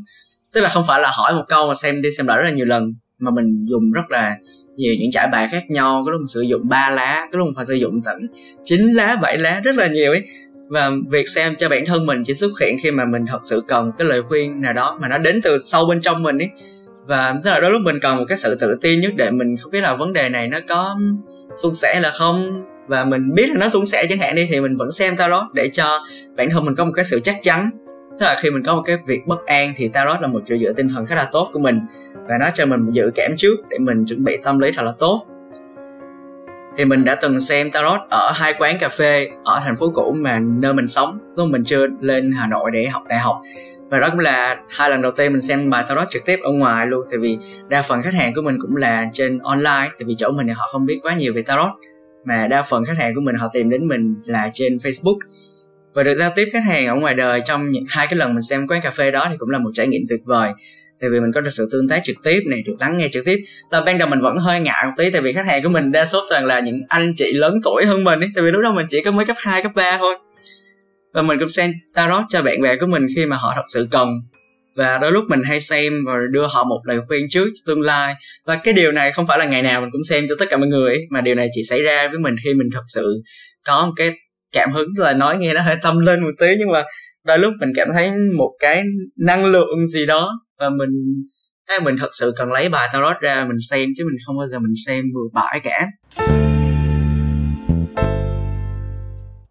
Tức 0.54 0.62
là 0.62 0.70
không 0.70 0.84
phải 0.88 1.02
là 1.02 1.12
hỏi 1.18 1.34
một 1.34 1.44
câu 1.48 1.68
mà 1.68 1.74
xem 1.74 2.02
đi 2.02 2.10
xem 2.18 2.28
lại 2.28 2.38
rất 2.38 2.44
là 2.44 2.52
nhiều 2.52 2.66
lần, 2.66 2.94
mà 3.20 3.32
mình 3.36 3.66
dùng 3.70 3.92
rất 3.92 4.02
là 4.10 4.36
nhiều 4.76 4.94
những 5.00 5.12
trải 5.12 5.28
bài 5.32 5.48
khác 5.52 5.64
nhau 5.70 6.02
có 6.06 6.12
lúc 6.12 6.20
mình 6.20 6.28
sử 6.28 6.42
dụng 6.42 6.70
ba 6.70 6.90
lá 6.90 7.28
có 7.32 7.38
lúc 7.38 7.46
mình 7.46 7.54
phải 7.56 7.66
sử 7.66 7.74
dụng 7.74 8.02
tận 8.06 8.18
9 8.64 8.88
lá 8.88 9.18
7 9.22 9.38
lá, 9.38 9.62
rất 9.64 9.76
là 9.76 9.88
nhiều 9.88 10.12
ấy. 10.12 10.24
Và 10.70 10.92
việc 11.12 11.28
xem 11.28 11.56
cho 11.56 11.70
bản 11.70 11.86
thân 11.86 12.06
mình 12.06 12.24
chỉ 12.26 12.34
xuất 12.34 12.52
hiện 12.62 12.78
khi 12.84 12.92
mà 12.92 13.06
mình 13.06 13.26
thật 13.28 13.40
sự 13.46 13.64
cần 13.68 13.92
cái 13.98 14.08
lời 14.08 14.22
khuyên 14.24 14.62
nào 14.62 14.74
đó 14.74 14.98
mà 15.02 15.08
nó 15.08 15.18
đến 15.18 15.42
từ 15.42 15.60
sâu 15.66 15.86
bên 15.90 16.02
trong 16.02 16.24
mình 16.24 16.38
ấy. 16.38 16.50
Và 17.08 17.36
tức 17.44 17.50
là 17.50 17.60
đôi 17.60 17.72
lúc 17.72 17.82
mình 17.82 18.00
cần 18.00 18.18
một 18.18 18.26
cái 18.28 18.38
sự 18.38 18.56
tự 18.60 18.78
tin 18.82 19.02
nhất 19.02 19.12
để 19.16 19.32
mình 19.32 19.58
không 19.58 19.72
biết 19.72 19.82
là 19.82 19.96
vấn 19.96 20.14
đề 20.14 20.30
này 20.30 20.48
nó 20.48 20.60
có 20.68 20.96
suôn 21.56 21.76
sẻ 21.76 22.00
là 22.04 22.12
không 22.12 22.64
và 22.88 23.06
mình 23.06 23.34
biết 23.34 23.50
là 23.50 23.56
nó 23.60 23.70
suôn 23.70 23.86
sẻ 23.86 24.06
chẳng 24.10 24.20
hạn 24.20 24.36
đi, 24.36 24.48
thì 24.52 24.62
mình 24.62 24.76
vẫn 24.76 24.92
xem 24.92 25.18
tarot 25.18 25.44
để 25.54 25.70
cho 25.74 26.00
bản 26.36 26.50
thân 26.50 26.66
mình 26.66 26.76
có 26.76 26.86
một 26.86 26.92
cái 26.96 27.06
sự 27.06 27.20
chắc 27.20 27.36
chắn. 27.42 27.70
Tức 28.20 28.26
là 28.26 28.36
khi 28.40 28.52
mình 28.52 28.64
có 28.64 28.76
một 28.76 28.82
cái 28.86 28.98
việc 29.08 29.28
bất 29.28 29.46
an 29.46 29.74
thì 29.76 29.88
tarot 29.88 30.22
là 30.22 30.28
một 30.28 30.42
chỗ 30.46 30.58
dựa 30.58 30.74
tinh 30.74 30.90
thần 30.90 31.06
khá 31.06 31.16
là 31.16 31.30
tốt 31.32 31.50
của 31.54 31.60
mình 31.60 31.80
và 32.28 32.38
nó 32.40 32.50
cho 32.54 32.66
mình 32.66 32.92
dự 32.92 33.12
cảm 33.16 33.32
trước 33.38 33.56
để 33.70 33.78
mình 33.80 34.06
chuẩn 34.06 34.24
bị 34.24 34.38
tâm 34.44 34.60
lý 34.60 34.72
thật 34.72 34.84
là 34.84 34.94
tốt. 35.00 35.26
Thì 36.78 36.86
mình 36.86 37.06
đã 37.06 37.16
từng 37.16 37.40
xem 37.40 37.72
tarot 37.72 38.00
ở 38.10 38.32
hai 38.32 38.54
quán 38.60 38.78
cà 38.80 38.90
phê 38.90 39.30
ở 39.44 39.62
thành 39.64 39.76
phố 39.76 39.90
cũ 39.90 40.16
mà 40.20 40.40
nơi 40.40 40.74
mình 40.74 40.88
sống, 40.88 41.20
lúc 41.38 41.48
mình 41.50 41.64
chưa 41.64 41.88
lên 42.02 42.32
hà 42.32 42.48
nội 42.48 42.72
để 42.74 42.88
học 42.88 43.04
đại 43.08 43.20
học. 43.20 43.42
Và 43.90 44.00
đó 44.00 44.08
cũng 44.10 44.20
là 44.20 44.58
hai 44.70 44.90
lần 44.90 45.02
đầu 45.02 45.12
tiên 45.12 45.34
mình 45.34 45.42
xem 45.42 45.70
bài 45.70 45.86
tarot 45.90 46.10
trực 46.10 46.26
tiếp 46.26 46.40
ở 46.44 46.52
ngoài 46.52 46.88
luôn, 46.88 47.06
tại 47.10 47.20
vì 47.20 47.38
đa 47.68 47.82
phần 47.82 48.02
khách 48.02 48.14
hàng 48.14 48.34
của 48.36 48.42
mình 48.42 48.58
cũng 48.62 48.76
là 48.76 49.06
trên 49.14 49.40
online, 49.40 49.90
tại 49.98 50.06
vì 50.06 50.16
chỗ 50.18 50.32
mình 50.32 50.48
thì 50.48 50.54
họ 50.54 50.68
không 50.72 50.86
biết 50.86 51.00
quá 51.04 51.14
nhiều 51.14 51.34
về 51.34 51.42
tarot 51.42 51.70
mà 52.26 52.48
đa 52.48 52.62
phần 52.62 52.84
khách 52.84 52.98
hàng 52.98 53.16
của 53.16 53.22
mình 53.22 53.36
họ 53.36 53.50
tìm 53.54 53.70
đến 53.70 53.88
mình 53.88 54.16
là 54.26 54.50
trên 54.54 54.78
facebook. 54.78 55.20
Và 55.94 56.04
được 56.04 56.14
giao 56.14 56.32
tiếp 56.36 56.50
khách 56.54 56.64
hàng 56.68 56.88
ở 56.88 56.96
ngoài 56.96 57.14
đời 57.14 57.42
trong 57.46 57.72
những 57.72 57.86
hai 57.90 58.08
cái 58.08 58.18
lần 58.18 58.34
mình 58.34 58.42
xem 58.42 58.68
quán 58.68 58.82
cà 58.82 58.90
phê 58.90 59.12
đó 59.12 59.28
thì 59.30 59.36
cũng 59.38 59.50
là 59.50 59.60
một 59.60 59.70
trải 59.74 59.88
nghiệm 59.88 60.02
tuyệt 60.10 60.20
vời. 60.26 60.52
Tại 61.00 61.10
vì 61.10 61.20
mình 61.20 61.32
có 61.32 61.42
được 61.42 61.50
sự 61.50 61.70
tương 61.72 61.88
tác 61.88 62.02
trực 62.04 62.16
tiếp 62.24 62.40
này 62.50 62.64
được 62.66 62.76
lắng 62.80 62.98
nghe 62.98 63.10
trực 63.12 63.26
tiếp. 63.26 63.38
Là 63.72 63.82
ban 63.82 63.98
đầu 63.98 64.10
mình 64.10 64.22
vẫn 64.22 64.38
hơi 64.38 64.60
ngại 64.60 64.86
một 64.86 64.92
tí 64.98 65.10
tại 65.12 65.22
vì 65.22 65.34
khách 65.34 65.48
hàng 65.48 65.64
của 65.64 65.70
mình 65.70 65.92
đa 65.92 66.06
số 66.06 66.20
toàn 66.30 66.46
là 66.46 66.60
những 66.60 66.80
anh 66.88 67.14
chị 67.16 67.34
lớn 67.34 67.60
tuổi 67.64 67.86
hơn 67.86 68.04
mình 68.04 68.20
ấy. 68.20 68.30
Tại 68.36 68.44
vì 68.44 68.52
lúc 68.52 68.62
đó 68.64 68.74
mình 68.74 68.86
chỉ 68.90 69.02
có 69.02 69.12
mới 69.12 69.26
cấp 69.26 69.36
2, 69.40 69.64
cấp 69.64 69.72
3 69.76 69.98
thôi. 69.98 70.16
Và 71.14 71.22
mình 71.22 71.40
cũng 71.40 71.50
xem 71.50 71.74
tarot 71.94 72.24
cho 72.30 72.42
bạn 72.42 72.62
bè 72.62 72.76
của 72.76 72.86
mình 72.86 73.08
khi 73.16 73.26
mà 73.26 73.38
họ 73.38 73.54
thật 73.56 73.64
sự 73.68 73.88
cần 73.92 74.10
và 74.78 74.98
đôi 74.98 75.12
lúc 75.12 75.24
mình 75.30 75.44
hay 75.44 75.60
xem 75.60 75.94
và 76.06 76.14
đưa 76.32 76.48
họ 76.48 76.64
một 76.64 76.82
lời 76.86 77.00
khuyên 77.08 77.26
trước 77.30 77.50
tương 77.66 77.82
lai. 77.82 78.14
Và 78.46 78.56
cái 78.56 78.74
điều 78.74 78.92
này 78.92 79.12
không 79.12 79.28
phải 79.28 79.40
là 79.40 79.46
ngày 79.46 79.62
nào 79.62 79.82
mình 79.82 79.90
cũng 79.92 80.04
xem 80.10 80.26
cho 80.30 80.36
tất 80.40 80.46
cả 80.50 80.58
mọi 80.58 80.68
người 80.68 80.92
ấy, 80.92 81.06
mà 81.10 81.22
điều 81.22 81.36
này 81.36 81.50
chỉ 81.52 81.62
xảy 81.70 81.82
ra 81.82 82.08
với 82.08 82.20
mình 82.20 82.36
khi 82.44 82.54
mình 82.54 82.70
thật 82.74 82.84
sự 82.88 83.22
có 83.66 83.86
một 83.86 83.94
cái 83.96 84.12
cảm 84.52 84.72
hứng 84.74 84.90
là 84.98 85.14
nói 85.14 85.38
nghe 85.38 85.54
nó 85.54 85.62
hơi 85.62 85.76
tâm 85.82 86.00
linh 86.00 86.22
một 86.22 86.32
tí 86.40 86.48
nhưng 86.60 86.72
mà 86.72 86.84
đôi 87.24 87.40
lúc 87.40 87.54
mình 87.60 87.70
cảm 87.76 87.88
thấy 87.94 88.12
một 88.38 88.52
cái 88.60 88.84
năng 89.18 89.46
lượng 89.46 89.88
gì 89.88 90.06
đó 90.06 90.32
và 90.60 90.70
mình 90.70 90.90
hay 91.68 91.80
mình 91.80 91.96
thật 92.00 92.10
sự 92.14 92.34
cần 92.38 92.52
lấy 92.52 92.70
bài 92.70 92.90
tarot 92.94 93.18
ra 93.22 93.46
mình 93.48 93.60
xem 93.70 93.90
chứ 93.98 94.04
mình 94.06 94.18
không 94.26 94.38
bao 94.38 94.48
giờ 94.48 94.60
mình 94.60 94.74
xem 94.86 95.06
vừa 95.14 95.30
bãi 95.34 95.60
cả 95.64 95.88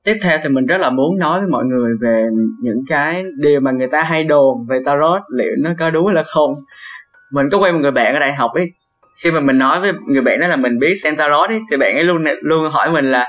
tiếp 0.05 0.17
theo 0.23 0.39
thì 0.43 0.49
mình 0.49 0.67
rất 0.67 0.81
là 0.81 0.91
muốn 0.91 1.19
nói 1.19 1.41
với 1.41 1.49
mọi 1.49 1.65
người 1.65 1.93
về 2.01 2.27
những 2.63 2.85
cái 2.89 3.25
điều 3.37 3.61
mà 3.61 3.71
người 3.71 3.89
ta 3.89 4.03
hay 4.03 4.25
đồn 4.25 4.67
về 4.69 4.79
tarot, 4.85 5.23
liệu 5.37 5.53
nó 5.59 5.71
có 5.79 5.91
đúng 5.91 6.07
hay 6.07 6.15
là 6.15 6.23
không. 6.23 6.55
Mình 7.33 7.47
có 7.53 7.59
quen 7.59 7.75
một 7.75 7.81
người 7.83 7.91
bạn 7.91 8.15
ở 8.15 8.21
đại 8.21 8.35
học 8.35 8.51
ấy, 8.55 8.71
khi 9.23 9.31
mà 9.31 9.41
mình 9.41 9.59
nói 9.59 9.81
với 9.81 9.93
người 10.07 10.23
bạn 10.23 10.41
đó 10.41 10.47
là 10.47 10.57
mình 10.57 10.79
biết 10.79 10.95
xem 11.03 11.17
tarot 11.17 11.49
ấy, 11.49 11.61
thì 11.71 11.77
bạn 11.77 11.95
ấy 11.95 12.05
luôn 12.05 12.25
luôn 12.43 12.71
hỏi 12.71 12.93
mình 12.93 13.11
là 13.11 13.27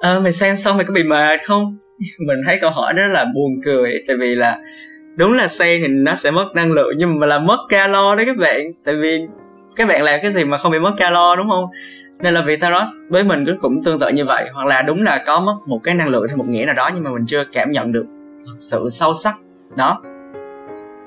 ờ 0.00 0.20
mày 0.20 0.32
xem 0.32 0.56
xong 0.56 0.76
mày 0.76 0.86
có 0.86 0.94
bị 0.94 1.04
mệt 1.04 1.40
không? 1.44 1.78
Mình 2.26 2.38
thấy 2.46 2.58
câu 2.60 2.70
hỏi 2.70 2.92
đó 2.94 3.02
là 3.06 3.24
buồn 3.24 3.60
cười, 3.64 4.04
tại 4.08 4.16
vì 4.16 4.34
là 4.34 4.58
đúng 5.16 5.32
là 5.32 5.48
xem 5.48 5.80
thì 5.82 5.88
nó 5.88 6.14
sẽ 6.14 6.30
mất 6.30 6.46
năng 6.54 6.72
lượng, 6.72 6.92
nhưng 6.96 7.20
mà 7.20 7.26
là 7.26 7.38
mất 7.38 7.58
calo 7.68 8.14
đấy 8.14 8.26
các 8.26 8.36
bạn. 8.36 8.60
Tại 8.84 8.94
vì 8.94 9.20
các 9.76 9.88
bạn 9.88 10.02
làm 10.02 10.20
cái 10.22 10.32
gì 10.32 10.44
mà 10.44 10.56
không 10.56 10.72
bị 10.72 10.78
mất 10.78 10.92
calo, 10.96 11.36
đúng 11.36 11.48
không? 11.48 11.64
Nên 12.20 12.34
là 12.34 12.42
vì 12.46 12.56
tarot 12.56 12.88
với 13.08 13.24
mình 13.24 13.44
cũng 13.46 13.58
cũng 13.60 13.82
tương 13.84 13.98
tự 13.98 14.08
như 14.08 14.24
vậy 14.24 14.48
hoặc 14.52 14.66
là 14.66 14.82
đúng 14.82 15.02
là 15.02 15.22
có 15.26 15.40
mất 15.40 15.56
một 15.66 15.80
cái 15.84 15.94
năng 15.94 16.08
lượng 16.08 16.24
hay 16.28 16.36
một 16.36 16.48
nghĩa 16.48 16.64
nào 16.64 16.74
đó 16.74 16.90
nhưng 16.94 17.04
mà 17.04 17.10
mình 17.10 17.26
chưa 17.26 17.44
cảm 17.52 17.70
nhận 17.70 17.92
được 17.92 18.06
thật 18.46 18.56
sự 18.58 18.88
sâu 18.90 19.14
sắc. 19.14 19.34
Đó. 19.76 20.02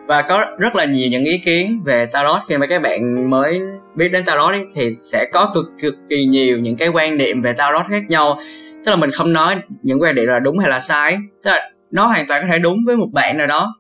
Và 0.08 0.22
có 0.22 0.46
rất 0.58 0.76
là 0.76 0.86
nhiều 0.86 1.08
những 1.12 1.24
ý 1.24 1.38
kiến 1.38 1.82
về 1.86 2.06
tarot 2.06 2.42
khi 2.48 2.58
mà 2.58 2.68
các 2.68 2.82
bạn 2.82 3.30
mới 3.30 3.60
biết 3.96 4.10
đến 4.12 4.26
tarot 4.26 4.54
ấy, 4.54 4.66
thì 4.76 4.96
sẽ 5.02 5.26
có 5.34 5.52
cực 5.54 5.66
cực 5.82 5.96
kỳ 6.10 6.26
nhiều 6.26 6.60
những 6.60 6.78
cái 6.78 6.88
quan 6.88 7.18
niệm 7.18 7.42
về 7.42 7.54
tarot 7.54 7.86
khác 7.90 8.04
nhau. 8.10 8.40
Tức 8.86 8.92
là 8.92 8.96
mình 8.96 9.12
không 9.12 9.34
nói 9.34 9.56
những 9.82 10.02
quan 10.02 10.16
điểm 10.16 10.26
là 10.28 10.40
đúng 10.40 10.60
hay 10.60 10.70
là 10.70 10.80
sai 10.80 11.18
tức 11.44 11.52
là 11.52 11.72
nó 11.92 12.06
hoàn 12.06 12.28
toàn 12.28 12.42
có 12.42 12.48
thể 12.52 12.60
đúng 12.60 12.78
với 12.86 12.98
một 12.98 13.08
bạn 13.14 13.38
nào 13.38 13.48
đó. 13.48 13.76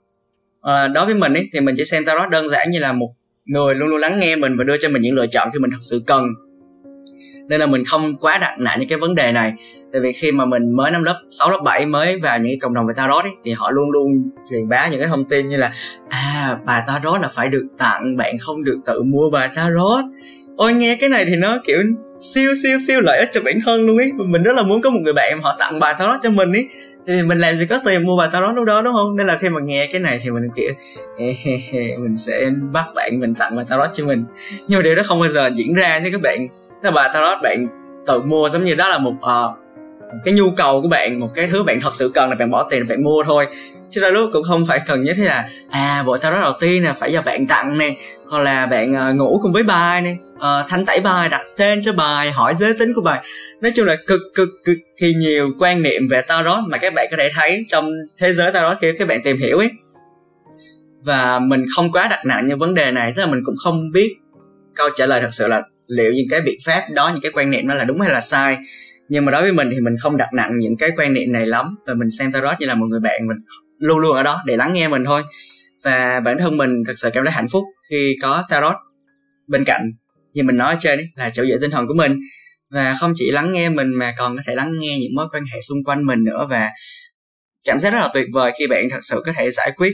À, 0.61 0.87
đối 0.87 1.05
với 1.05 1.15
mình 1.15 1.33
ấy, 1.33 1.47
thì 1.53 1.59
mình 1.59 1.75
chỉ 1.77 1.83
xem 1.85 2.05
tarot 2.05 2.29
đơn 2.29 2.49
giản 2.49 2.71
như 2.71 2.79
là 2.79 2.93
một 2.93 3.09
người 3.45 3.75
luôn 3.75 3.89
luôn 3.89 3.99
lắng 3.99 4.19
nghe 4.19 4.35
mình 4.35 4.57
và 4.57 4.63
đưa 4.63 4.77
cho 4.77 4.89
mình 4.89 5.01
những 5.01 5.15
lựa 5.15 5.27
chọn 5.27 5.49
khi 5.53 5.59
mình 5.59 5.71
thật 5.71 5.81
sự 5.81 6.03
cần 6.07 6.25
nên 7.47 7.59
là 7.59 7.65
mình 7.65 7.85
không 7.85 8.15
quá 8.15 8.37
đặt 8.37 8.55
nặng 8.59 8.79
những 8.79 8.89
cái 8.89 8.97
vấn 8.97 9.15
đề 9.15 9.31
này. 9.31 9.53
Tại 9.91 10.01
vì 10.01 10.11
khi 10.11 10.31
mà 10.31 10.45
mình 10.45 10.75
mới 10.75 10.91
năm 10.91 11.03
lớp 11.03 11.21
6 11.31 11.51
lớp 11.51 11.59
7 11.63 11.85
mới 11.85 12.19
vào 12.19 12.37
những 12.37 12.47
cái 12.47 12.57
cộng 12.61 12.73
đồng 12.73 12.87
về 12.87 12.93
tarot 12.95 13.23
ấy, 13.23 13.33
thì 13.43 13.51
họ 13.51 13.71
luôn 13.71 13.91
luôn 13.91 14.29
truyền 14.49 14.69
bá 14.69 14.87
những 14.87 14.99
cái 14.99 15.09
thông 15.09 15.25
tin 15.25 15.49
như 15.49 15.57
là 15.57 15.71
à 16.09 16.57
bài 16.65 16.83
tarot 16.87 17.21
là 17.21 17.27
phải 17.27 17.47
được 17.47 17.67
tặng 17.77 18.17
bạn 18.17 18.37
không 18.39 18.63
được 18.63 18.77
tự 18.85 19.03
mua 19.03 19.29
bài 19.29 19.49
tarot 19.55 20.05
ôi 20.55 20.73
nghe 20.73 20.97
cái 20.99 21.09
này 21.09 21.25
thì 21.25 21.35
nó 21.35 21.57
kiểu 21.63 21.77
siêu 22.19 22.51
siêu 22.63 22.77
siêu 22.87 23.01
lợi 23.01 23.19
ích 23.19 23.29
cho 23.31 23.41
bản 23.41 23.59
thân 23.65 23.85
luôn 23.85 23.97
ấy 23.97 24.11
mình 24.13 24.43
rất 24.43 24.55
là 24.55 24.63
muốn 24.63 24.81
có 24.81 24.89
một 24.89 24.99
người 25.03 25.13
bạn 25.13 25.41
họ 25.41 25.55
tặng 25.59 25.79
bài 25.79 25.95
tarot 25.99 26.19
cho 26.23 26.29
mình 26.29 26.51
ấy 26.51 26.67
thì 27.07 27.23
mình 27.23 27.39
làm 27.39 27.55
gì 27.55 27.65
có 27.65 27.79
tiền 27.85 28.03
mua 28.03 28.17
bài 28.17 28.29
tarot 28.31 28.55
đâu 28.55 28.65
đó 28.65 28.81
đúng 28.81 28.93
không? 28.93 29.15
Nên 29.15 29.27
là 29.27 29.37
khi 29.37 29.49
mà 29.49 29.61
nghe 29.61 29.87
cái 29.91 30.01
này 30.01 30.19
thì 30.23 30.29
mình 30.29 30.43
kiểu 30.55 30.73
mình 31.97 32.17
sẽ 32.17 32.49
bắt 32.71 32.85
bạn 32.95 33.19
mình 33.19 33.33
tặng 33.35 33.55
bài 33.55 33.65
tarot 33.69 33.89
cho 33.93 34.05
mình. 34.05 34.25
Nhưng 34.67 34.79
mà 34.79 34.83
điều 34.83 34.95
đó 34.95 35.03
không 35.05 35.19
bao 35.19 35.29
giờ 35.29 35.51
diễn 35.55 35.73
ra 35.73 35.99
nha 35.99 36.09
các 36.11 36.21
bạn 36.21 36.47
là 36.81 36.91
bài 36.91 37.09
tarot 37.13 37.41
bạn 37.43 37.67
tự 38.07 38.21
mua 38.21 38.49
giống 38.49 38.63
như 38.63 38.75
đó 38.75 38.87
là 38.87 38.97
một 38.97 39.11
uh, 39.11 39.57
một 40.13 40.19
cái 40.23 40.33
nhu 40.33 40.51
cầu 40.51 40.81
của 40.81 40.87
bạn 40.87 41.19
một 41.19 41.29
cái 41.35 41.47
thứ 41.47 41.63
bạn 41.63 41.81
thật 41.81 41.95
sự 41.95 42.11
cần 42.13 42.29
là 42.29 42.35
bạn 42.35 42.51
bỏ 42.51 42.67
tiền 42.69 42.87
bạn 42.87 43.03
mua 43.03 43.23
thôi. 43.23 43.47
Chứ 43.89 44.01
ra 44.01 44.09
lúc 44.09 44.29
cũng 44.33 44.43
không 44.43 44.65
phải 44.65 44.79
cần 44.87 45.03
nhất 45.03 45.15
thế 45.17 45.23
là 45.23 45.49
à 45.69 46.03
bộ 46.05 46.17
tarot 46.17 46.41
đầu 46.41 46.53
tiên 46.59 46.83
là 46.83 46.93
phải 46.93 47.13
do 47.13 47.21
bạn 47.21 47.47
tặng 47.47 47.77
nè 47.77 47.95
hoặc 48.29 48.39
là 48.39 48.65
bạn 48.65 48.93
uh, 48.93 49.15
ngủ 49.15 49.39
cùng 49.41 49.53
với 49.53 49.63
bài 49.63 50.01
nè 50.01 50.15
uh, 50.35 50.69
thanh 50.69 50.85
tẩy 50.85 50.99
bài 50.99 51.29
đặt 51.29 51.41
tên 51.57 51.81
cho 51.83 51.93
bài 51.93 52.31
hỏi 52.31 52.55
giới 52.55 52.73
tính 52.73 52.93
của 52.93 53.01
bài. 53.01 53.19
Nói 53.61 53.71
chung 53.75 53.85
là 53.85 53.95
cực 54.07 54.21
cực 54.35 54.49
cực 54.65 54.77
kỳ 54.97 55.13
nhiều 55.13 55.49
quan 55.59 55.81
niệm 55.81 56.07
về 56.07 56.21
tarot 56.21 56.63
mà 56.67 56.77
các 56.77 56.93
bạn 56.93 57.07
có 57.11 57.17
thể 57.19 57.31
thấy 57.35 57.65
trong 57.69 57.91
thế 58.19 58.33
giới 58.33 58.51
tarot 58.51 58.77
khi 58.81 58.93
các 58.99 59.07
bạn 59.07 59.21
tìm 59.23 59.37
hiểu 59.37 59.57
ấy. 59.57 59.71
Và 61.05 61.39
mình 61.39 61.65
không 61.75 61.91
quá 61.91 62.07
đặt 62.07 62.25
nặng 62.25 62.47
như 62.47 62.55
vấn 62.55 62.73
đề 62.73 62.91
này 62.91 63.13
tức 63.15 63.21
là 63.21 63.31
mình 63.31 63.41
cũng 63.45 63.55
không 63.63 63.91
biết 63.91 64.15
câu 64.75 64.89
trả 64.95 65.05
lời 65.05 65.21
thật 65.21 65.29
sự 65.31 65.47
là 65.47 65.63
liệu 65.97 66.11
những 66.11 66.27
cái 66.29 66.41
biện 66.41 66.59
pháp 66.65 66.81
đó 66.89 67.09
những 67.13 67.21
cái 67.21 67.31
quan 67.31 67.51
niệm 67.51 67.67
đó 67.67 67.75
là 67.75 67.83
đúng 67.83 68.01
hay 68.01 68.09
là 68.09 68.21
sai. 68.21 68.57
Nhưng 69.09 69.25
mà 69.25 69.31
đối 69.31 69.41
với 69.41 69.53
mình 69.53 69.69
thì 69.71 69.79
mình 69.79 69.93
không 70.01 70.17
đặt 70.17 70.29
nặng 70.33 70.51
những 70.59 70.77
cái 70.77 70.91
quan 70.97 71.13
niệm 71.13 71.31
này 71.31 71.45
lắm. 71.45 71.65
Và 71.87 71.93
mình 71.93 72.11
xem 72.11 72.31
tarot 72.31 72.59
như 72.59 72.67
là 72.67 72.75
một 72.75 72.85
người 72.89 72.99
bạn 72.99 73.27
mình 73.27 73.37
luôn 73.79 73.99
luôn 73.99 74.15
ở 74.15 74.23
đó 74.23 74.41
để 74.45 74.57
lắng 74.57 74.73
nghe 74.73 74.87
mình 74.87 75.05
thôi. 75.05 75.21
Và 75.83 76.19
bản 76.19 76.37
thân 76.39 76.57
mình 76.57 76.69
thật 76.87 76.93
sự 76.95 77.09
cảm 77.13 77.25
thấy 77.25 77.33
hạnh 77.33 77.47
phúc 77.51 77.63
khi 77.89 78.15
có 78.21 78.43
tarot 78.49 78.75
bên 79.47 79.63
cạnh. 79.63 79.91
Như 80.33 80.43
mình 80.43 80.57
nói 80.57 80.73
ở 80.73 80.77
trên 80.79 80.99
ấy, 80.99 81.07
là 81.15 81.29
chỗ 81.29 81.43
dựa 81.45 81.57
tinh 81.61 81.71
thần 81.71 81.87
của 81.87 81.93
mình. 81.97 82.19
Và 82.69 82.95
không 82.99 83.11
chỉ 83.15 83.31
lắng 83.31 83.51
nghe 83.51 83.69
mình 83.69 83.91
mà 83.99 84.13
còn 84.17 84.35
có 84.35 84.43
thể 84.47 84.55
lắng 84.55 84.71
nghe 84.79 84.97
những 84.99 85.15
mối 85.15 85.27
quan 85.33 85.43
hệ 85.53 85.61
xung 85.61 85.83
quanh 85.85 86.05
mình 86.05 86.23
nữa. 86.23 86.47
Và 86.49 86.69
cảm 87.65 87.79
giác 87.79 87.93
rất 87.93 87.99
là 87.99 88.09
tuyệt 88.13 88.27
vời 88.33 88.51
khi 88.59 88.67
bạn 88.67 88.89
thật 88.89 88.99
sự 89.01 89.21
có 89.25 89.33
thể 89.37 89.51
giải 89.51 89.71
quyết 89.77 89.93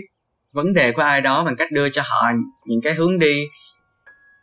vấn 0.53 0.73
đề 0.73 0.91
của 0.91 1.01
ai 1.01 1.21
đó 1.21 1.43
bằng 1.43 1.55
cách 1.55 1.71
đưa 1.71 1.89
cho 1.89 2.01
họ 2.01 2.31
những 2.67 2.81
cái 2.83 2.93
hướng 2.93 3.19
đi 3.19 3.43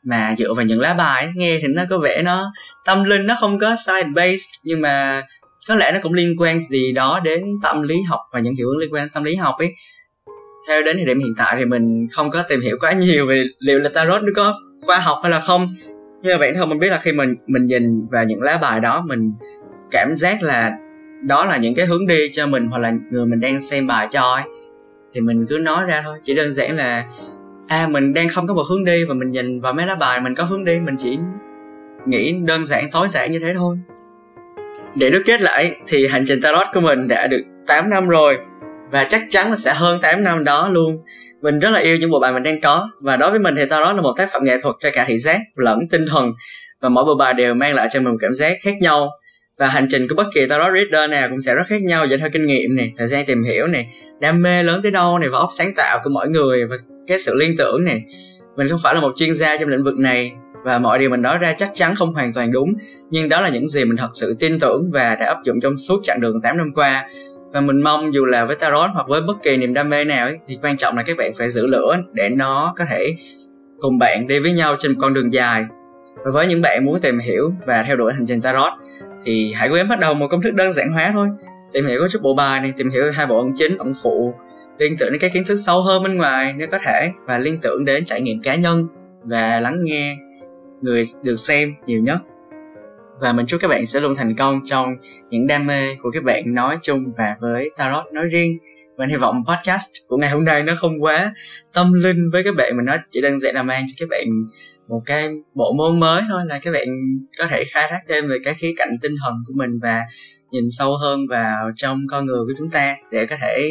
mà 0.04 0.34
dựa 0.38 0.54
vào 0.54 0.66
những 0.66 0.80
lá 0.80 0.94
bài 0.94 1.30
nghe 1.34 1.58
thì 1.62 1.68
nó 1.68 1.82
có 1.90 1.98
vẻ 1.98 2.22
nó, 2.22 2.52
tâm 2.84 3.04
linh 3.04 3.26
nó 3.26 3.34
không 3.40 3.58
có 3.58 3.76
science 3.86 4.10
based 4.14 4.50
nhưng 4.64 4.80
mà 4.80 5.22
có 5.68 5.74
lẽ 5.74 5.90
nó 5.92 5.98
cũng 6.02 6.12
liên 6.12 6.34
quan 6.38 6.60
gì 6.70 6.92
đó 6.92 7.20
đến 7.24 7.44
tâm 7.62 7.82
lý 7.82 8.02
học 8.02 8.20
và 8.32 8.40
những 8.40 8.54
hiệu 8.54 8.68
ứng 8.68 8.78
liên 8.78 8.92
quan 8.92 9.02
đến 9.02 9.10
tâm 9.14 9.24
lý 9.24 9.36
học 9.36 9.54
ấy. 9.58 9.74
Theo 10.68 10.82
đến 10.82 10.96
thời 10.96 11.06
điểm 11.06 11.18
hiện 11.18 11.34
tại 11.36 11.56
thì 11.58 11.64
mình 11.64 12.06
không 12.12 12.30
có 12.30 12.42
tìm 12.48 12.60
hiểu 12.60 12.76
quá 12.80 12.92
nhiều 12.92 13.26
về 13.26 13.44
liệu 13.58 13.78
là 13.78 13.88
tarot 13.94 14.22
nó 14.22 14.30
có 14.36 14.54
khoa 14.86 14.98
học 14.98 15.18
hay 15.22 15.30
là 15.30 15.40
không. 15.40 15.74
Nhưng 16.22 16.32
mà 16.32 16.38
bản 16.38 16.54
thân 16.54 16.68
mình 16.68 16.78
biết 16.78 16.90
là 16.90 16.98
khi 16.98 17.12
mình 17.12 17.34
mình 17.46 17.66
nhìn 17.66 18.06
vào 18.10 18.24
những 18.24 18.40
lá 18.40 18.58
bài 18.62 18.80
đó, 18.80 19.04
mình 19.06 19.32
cảm 19.90 20.16
giác 20.16 20.42
là 20.42 20.72
đó 21.22 21.44
là 21.44 21.56
những 21.56 21.74
cái 21.74 21.86
hướng 21.86 22.06
đi 22.06 22.28
cho 22.32 22.46
mình 22.46 22.66
hoặc 22.66 22.78
là 22.78 22.92
người 23.10 23.26
mình 23.26 23.40
đang 23.40 23.60
xem 23.60 23.86
bài 23.86 24.08
cho 24.10 24.22
ấy, 24.22 24.42
thì 25.14 25.20
mình 25.20 25.46
cứ 25.48 25.58
nói 25.58 25.84
ra 25.88 26.02
thôi. 26.04 26.18
Chỉ 26.22 26.34
đơn 26.34 26.52
giản 26.54 26.76
là 26.76 27.04
à 27.66 27.88
mình 27.90 28.14
đang 28.14 28.28
không 28.28 28.46
có 28.46 28.54
một 28.54 28.62
hướng 28.70 28.84
đi 28.84 29.04
và 29.04 29.14
mình 29.14 29.30
nhìn 29.30 29.60
vào 29.60 29.72
mấy 29.72 29.86
lá 29.86 29.94
bài, 29.94 30.20
mình 30.20 30.34
có 30.34 30.44
hướng 30.44 30.64
đi, 30.64 30.80
mình 30.80 30.94
chỉ 30.98 31.18
nghĩ 32.06 32.32
đơn 32.32 32.66
giản, 32.66 32.84
tối 32.92 33.08
giản 33.08 33.32
như 33.32 33.38
thế 33.38 33.52
thôi. 33.56 33.78
Để 34.94 35.10
đúc 35.10 35.22
kết 35.26 35.40
lại 35.40 35.76
thì 35.86 36.06
hành 36.06 36.24
trình 36.26 36.40
tarot 36.42 36.66
của 36.74 36.80
mình 36.80 37.08
đã 37.08 37.26
được 37.26 37.42
8 37.66 37.90
năm 37.90 38.08
rồi 38.08 38.38
và 38.90 39.04
chắc 39.04 39.22
chắn 39.30 39.50
là 39.50 39.56
sẽ 39.56 39.74
hơn 39.74 40.00
8 40.00 40.24
năm 40.24 40.44
đó 40.44 40.68
luôn. 40.68 40.98
Mình 41.42 41.58
rất 41.58 41.70
là 41.70 41.80
yêu 41.80 41.96
những 41.96 42.10
bộ 42.10 42.20
bài 42.20 42.32
mình 42.32 42.42
đang 42.42 42.60
có 42.60 42.90
và 43.00 43.16
đối 43.16 43.30
với 43.30 43.38
mình 43.38 43.54
thì 43.58 43.64
tarot 43.66 43.96
là 43.96 44.02
một 44.02 44.14
tác 44.16 44.28
phẩm 44.32 44.44
nghệ 44.44 44.58
thuật 44.62 44.74
cho 44.80 44.90
cả 44.92 45.04
thị 45.04 45.18
giác 45.18 45.40
lẫn 45.56 45.78
tinh 45.90 46.04
thần 46.10 46.32
và 46.80 46.88
mỗi 46.88 47.04
bộ 47.04 47.14
bài 47.18 47.34
đều 47.34 47.54
mang 47.54 47.74
lại 47.74 47.88
cho 47.92 48.00
mình 48.00 48.12
một 48.12 48.18
cảm 48.20 48.34
giác 48.34 48.56
khác 48.62 48.74
nhau. 48.80 49.10
Và 49.58 49.66
hành 49.66 49.86
trình 49.90 50.08
của 50.08 50.14
bất 50.14 50.26
kỳ 50.34 50.46
tarot 50.48 50.72
reader 50.74 51.10
nào 51.10 51.28
cũng 51.28 51.40
sẽ 51.40 51.54
rất 51.54 51.62
khác 51.66 51.82
nhau 51.82 52.06
dựa 52.06 52.16
theo 52.16 52.28
kinh 52.32 52.46
nghiệm 52.46 52.76
này 52.76 52.92
thời 52.96 53.06
gian 53.06 53.26
tìm 53.26 53.42
hiểu 53.42 53.66
này 53.66 53.86
đam 54.20 54.42
mê 54.42 54.62
lớn 54.62 54.80
tới 54.82 54.92
đâu 54.92 55.18
này 55.18 55.28
và 55.28 55.38
óc 55.38 55.48
sáng 55.50 55.74
tạo 55.76 56.00
của 56.04 56.10
mỗi 56.10 56.28
người 56.28 56.66
và 56.66 56.76
cái 57.06 57.18
sự 57.18 57.34
liên 57.34 57.56
tưởng 57.56 57.84
này. 57.84 58.04
Mình 58.56 58.68
không 58.68 58.80
phải 58.82 58.94
là 58.94 59.00
một 59.00 59.12
chuyên 59.16 59.34
gia 59.34 59.56
trong 59.56 59.68
lĩnh 59.68 59.82
vực 59.82 59.98
này 59.98 60.32
và 60.64 60.78
mọi 60.78 60.98
điều 60.98 61.10
mình 61.10 61.22
nói 61.22 61.38
ra 61.38 61.54
chắc 61.58 61.70
chắn 61.74 61.94
không 61.94 62.14
hoàn 62.14 62.32
toàn 62.32 62.52
đúng 62.52 62.74
nhưng 63.10 63.28
đó 63.28 63.40
là 63.40 63.48
những 63.48 63.68
gì 63.68 63.84
mình 63.84 63.96
thật 63.96 64.08
sự 64.14 64.36
tin 64.40 64.58
tưởng 64.58 64.90
và 64.92 65.14
đã 65.14 65.26
áp 65.26 65.44
dụng 65.44 65.60
trong 65.60 65.78
suốt 65.78 66.00
chặng 66.02 66.20
đường 66.20 66.40
8 66.40 66.56
năm 66.56 66.72
qua. 66.74 67.08
Và 67.52 67.60
mình 67.60 67.82
mong 67.82 68.14
dù 68.14 68.24
là 68.24 68.44
với 68.44 68.56
tarot 68.56 68.90
hoặc 68.94 69.08
với 69.08 69.20
bất 69.20 69.42
kỳ 69.42 69.56
niềm 69.56 69.74
đam 69.74 69.90
mê 69.90 70.04
nào 70.04 70.26
ấy, 70.26 70.38
thì 70.46 70.58
quan 70.62 70.76
trọng 70.76 70.96
là 70.96 71.02
các 71.02 71.16
bạn 71.16 71.32
phải 71.38 71.48
giữ 71.48 71.66
lửa 71.66 71.96
để 72.12 72.28
nó 72.28 72.74
có 72.76 72.84
thể 72.90 73.16
cùng 73.80 73.98
bạn 73.98 74.26
đi 74.26 74.38
với 74.38 74.52
nhau 74.52 74.76
trên 74.78 74.92
một 74.92 74.98
con 75.00 75.14
đường 75.14 75.32
dài. 75.32 75.66
Và 76.24 76.30
với 76.30 76.46
những 76.46 76.62
bạn 76.62 76.84
muốn 76.84 77.00
tìm 77.00 77.18
hiểu 77.18 77.52
và 77.66 77.82
theo 77.82 77.96
đuổi 77.96 78.12
hành 78.12 78.26
trình 78.26 78.40
tarot 78.40 78.72
thì 79.24 79.52
hãy 79.52 79.68
cố 79.68 79.74
gắng 79.74 79.88
bắt 79.88 79.98
đầu 79.98 80.14
một 80.14 80.26
công 80.30 80.42
thức 80.42 80.54
đơn 80.54 80.72
giản 80.72 80.92
hóa 80.92 81.10
thôi. 81.12 81.28
Tìm 81.72 81.86
hiểu 81.86 82.00
có 82.00 82.08
chút 82.08 82.22
bộ 82.22 82.34
bài 82.34 82.60
này 82.60 82.72
tìm 82.76 82.90
hiểu 82.90 83.04
hai 83.12 83.26
bộ 83.26 83.38
ấn 83.38 83.52
chính 83.56 83.78
ẩn 83.78 83.92
phụ 84.02 84.34
liên 84.78 84.96
tưởng 84.98 85.12
đến 85.12 85.20
các 85.20 85.30
kiến 85.34 85.44
thức 85.46 85.56
sâu 85.56 85.82
hơn 85.82 86.02
bên 86.02 86.16
ngoài 86.16 86.54
nếu 86.56 86.68
có 86.70 86.78
thể, 86.84 87.10
và 87.26 87.38
liên 87.38 87.58
tưởng 87.62 87.84
đến 87.84 88.04
trải 88.04 88.20
nghiệm 88.20 88.42
cá 88.42 88.54
nhân 88.54 88.86
và 89.22 89.60
lắng 89.60 89.76
nghe 89.82 90.16
người 90.80 91.02
được 91.24 91.36
xem 91.36 91.74
nhiều 91.86 92.02
nhất. 92.02 92.18
Và 93.20 93.32
mình 93.32 93.46
chúc 93.46 93.60
các 93.60 93.68
bạn 93.68 93.86
sẽ 93.86 94.00
luôn 94.00 94.14
thành 94.14 94.36
công 94.36 94.60
trong 94.64 94.88
những 95.30 95.46
đam 95.46 95.66
mê 95.66 95.96
của 96.02 96.10
các 96.10 96.24
bạn 96.24 96.54
nói 96.54 96.76
chung 96.82 97.04
và 97.16 97.36
với 97.40 97.70
tarot 97.76 98.12
nói 98.12 98.24
riêng. 98.30 98.58
Mình 98.96 99.08
hy 99.08 99.16
vọng 99.16 99.44
podcast 99.48 99.90
của 100.08 100.16
ngày 100.16 100.30
hôm 100.30 100.44
nay 100.44 100.62
nó 100.62 100.74
không 100.78 101.02
quá 101.02 101.34
tâm 101.72 101.92
linh 101.92 102.30
với 102.32 102.44
các 102.44 102.54
bạn 102.56 102.76
mình 102.76 102.86
nó 102.86 102.96
chỉ 103.10 103.20
đơn 103.20 103.40
giản 103.40 103.54
là 103.54 103.62
mang 103.62 103.84
cho 103.88 103.94
các 103.98 104.08
bạn 104.08 104.26
một 104.88 105.02
cái 105.06 105.30
bộ 105.54 105.72
môn 105.72 106.00
mới 106.00 106.22
thôi, 106.28 106.42
là 106.46 106.58
các 106.62 106.70
bạn 106.70 106.86
có 107.38 107.46
thể 107.46 107.64
khai 107.64 107.86
thác 107.90 108.00
thêm 108.08 108.28
về 108.28 108.36
cái 108.44 108.54
khía 108.54 108.72
cạnh 108.76 108.96
tinh 109.02 109.14
thần 109.24 109.34
của 109.46 109.52
mình 109.56 109.70
và 109.82 110.02
nhìn 110.50 110.64
sâu 110.70 110.96
hơn 110.96 111.20
vào 111.30 111.70
trong 111.76 112.00
con 112.10 112.26
người 112.26 112.40
của 112.46 112.52
chúng 112.58 112.70
ta 112.70 112.96
để 113.10 113.26
có 113.26 113.36
thể 113.40 113.70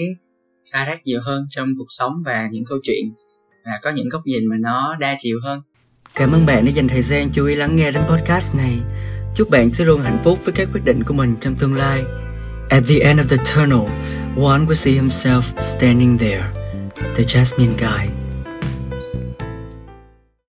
khai 0.73 0.85
thác 0.85 1.05
nhiều 1.05 1.19
hơn 1.23 1.43
trong 1.49 1.69
cuộc 1.77 1.87
sống 1.89 2.13
và 2.25 2.49
những 2.51 2.65
câu 2.65 2.77
chuyện 2.83 3.13
và 3.65 3.71
có 3.83 3.89
những 3.89 4.09
góc 4.09 4.21
nhìn 4.25 4.45
mà 4.45 4.55
nó 4.59 4.95
đa 4.99 5.15
chiều 5.19 5.37
hơn 5.43 5.61
Cảm 6.15 6.31
ơn 6.31 6.45
bạn 6.45 6.65
đã 6.65 6.71
dành 6.71 6.87
thời 6.87 7.01
gian 7.01 7.29
chú 7.33 7.45
ý 7.45 7.55
lắng 7.55 7.75
nghe 7.75 7.91
đến 7.91 8.03
podcast 8.07 8.55
này. 8.55 8.79
Chúc 9.35 9.49
bạn 9.49 9.71
sẽ 9.71 9.85
luôn 9.85 10.01
hạnh 10.01 10.21
phúc 10.23 10.39
với 10.45 10.53
các 10.53 10.69
quyết 10.73 10.81
định 10.83 11.03
của 11.03 11.13
mình 11.13 11.35
trong 11.41 11.55
tương 11.55 11.73
lai. 11.73 12.03
At 12.69 12.83
the 12.87 12.99
end 12.99 13.19
of 13.19 13.27
the 13.29 13.37
tunnel, 13.37 13.89
one 14.35 14.65
will 14.65 14.73
see 14.73 14.93
himself 14.93 15.41
standing 15.59 16.17
there, 16.17 16.43
the 17.15 17.23
Jasmine 17.23 17.73
guy. 17.77 18.22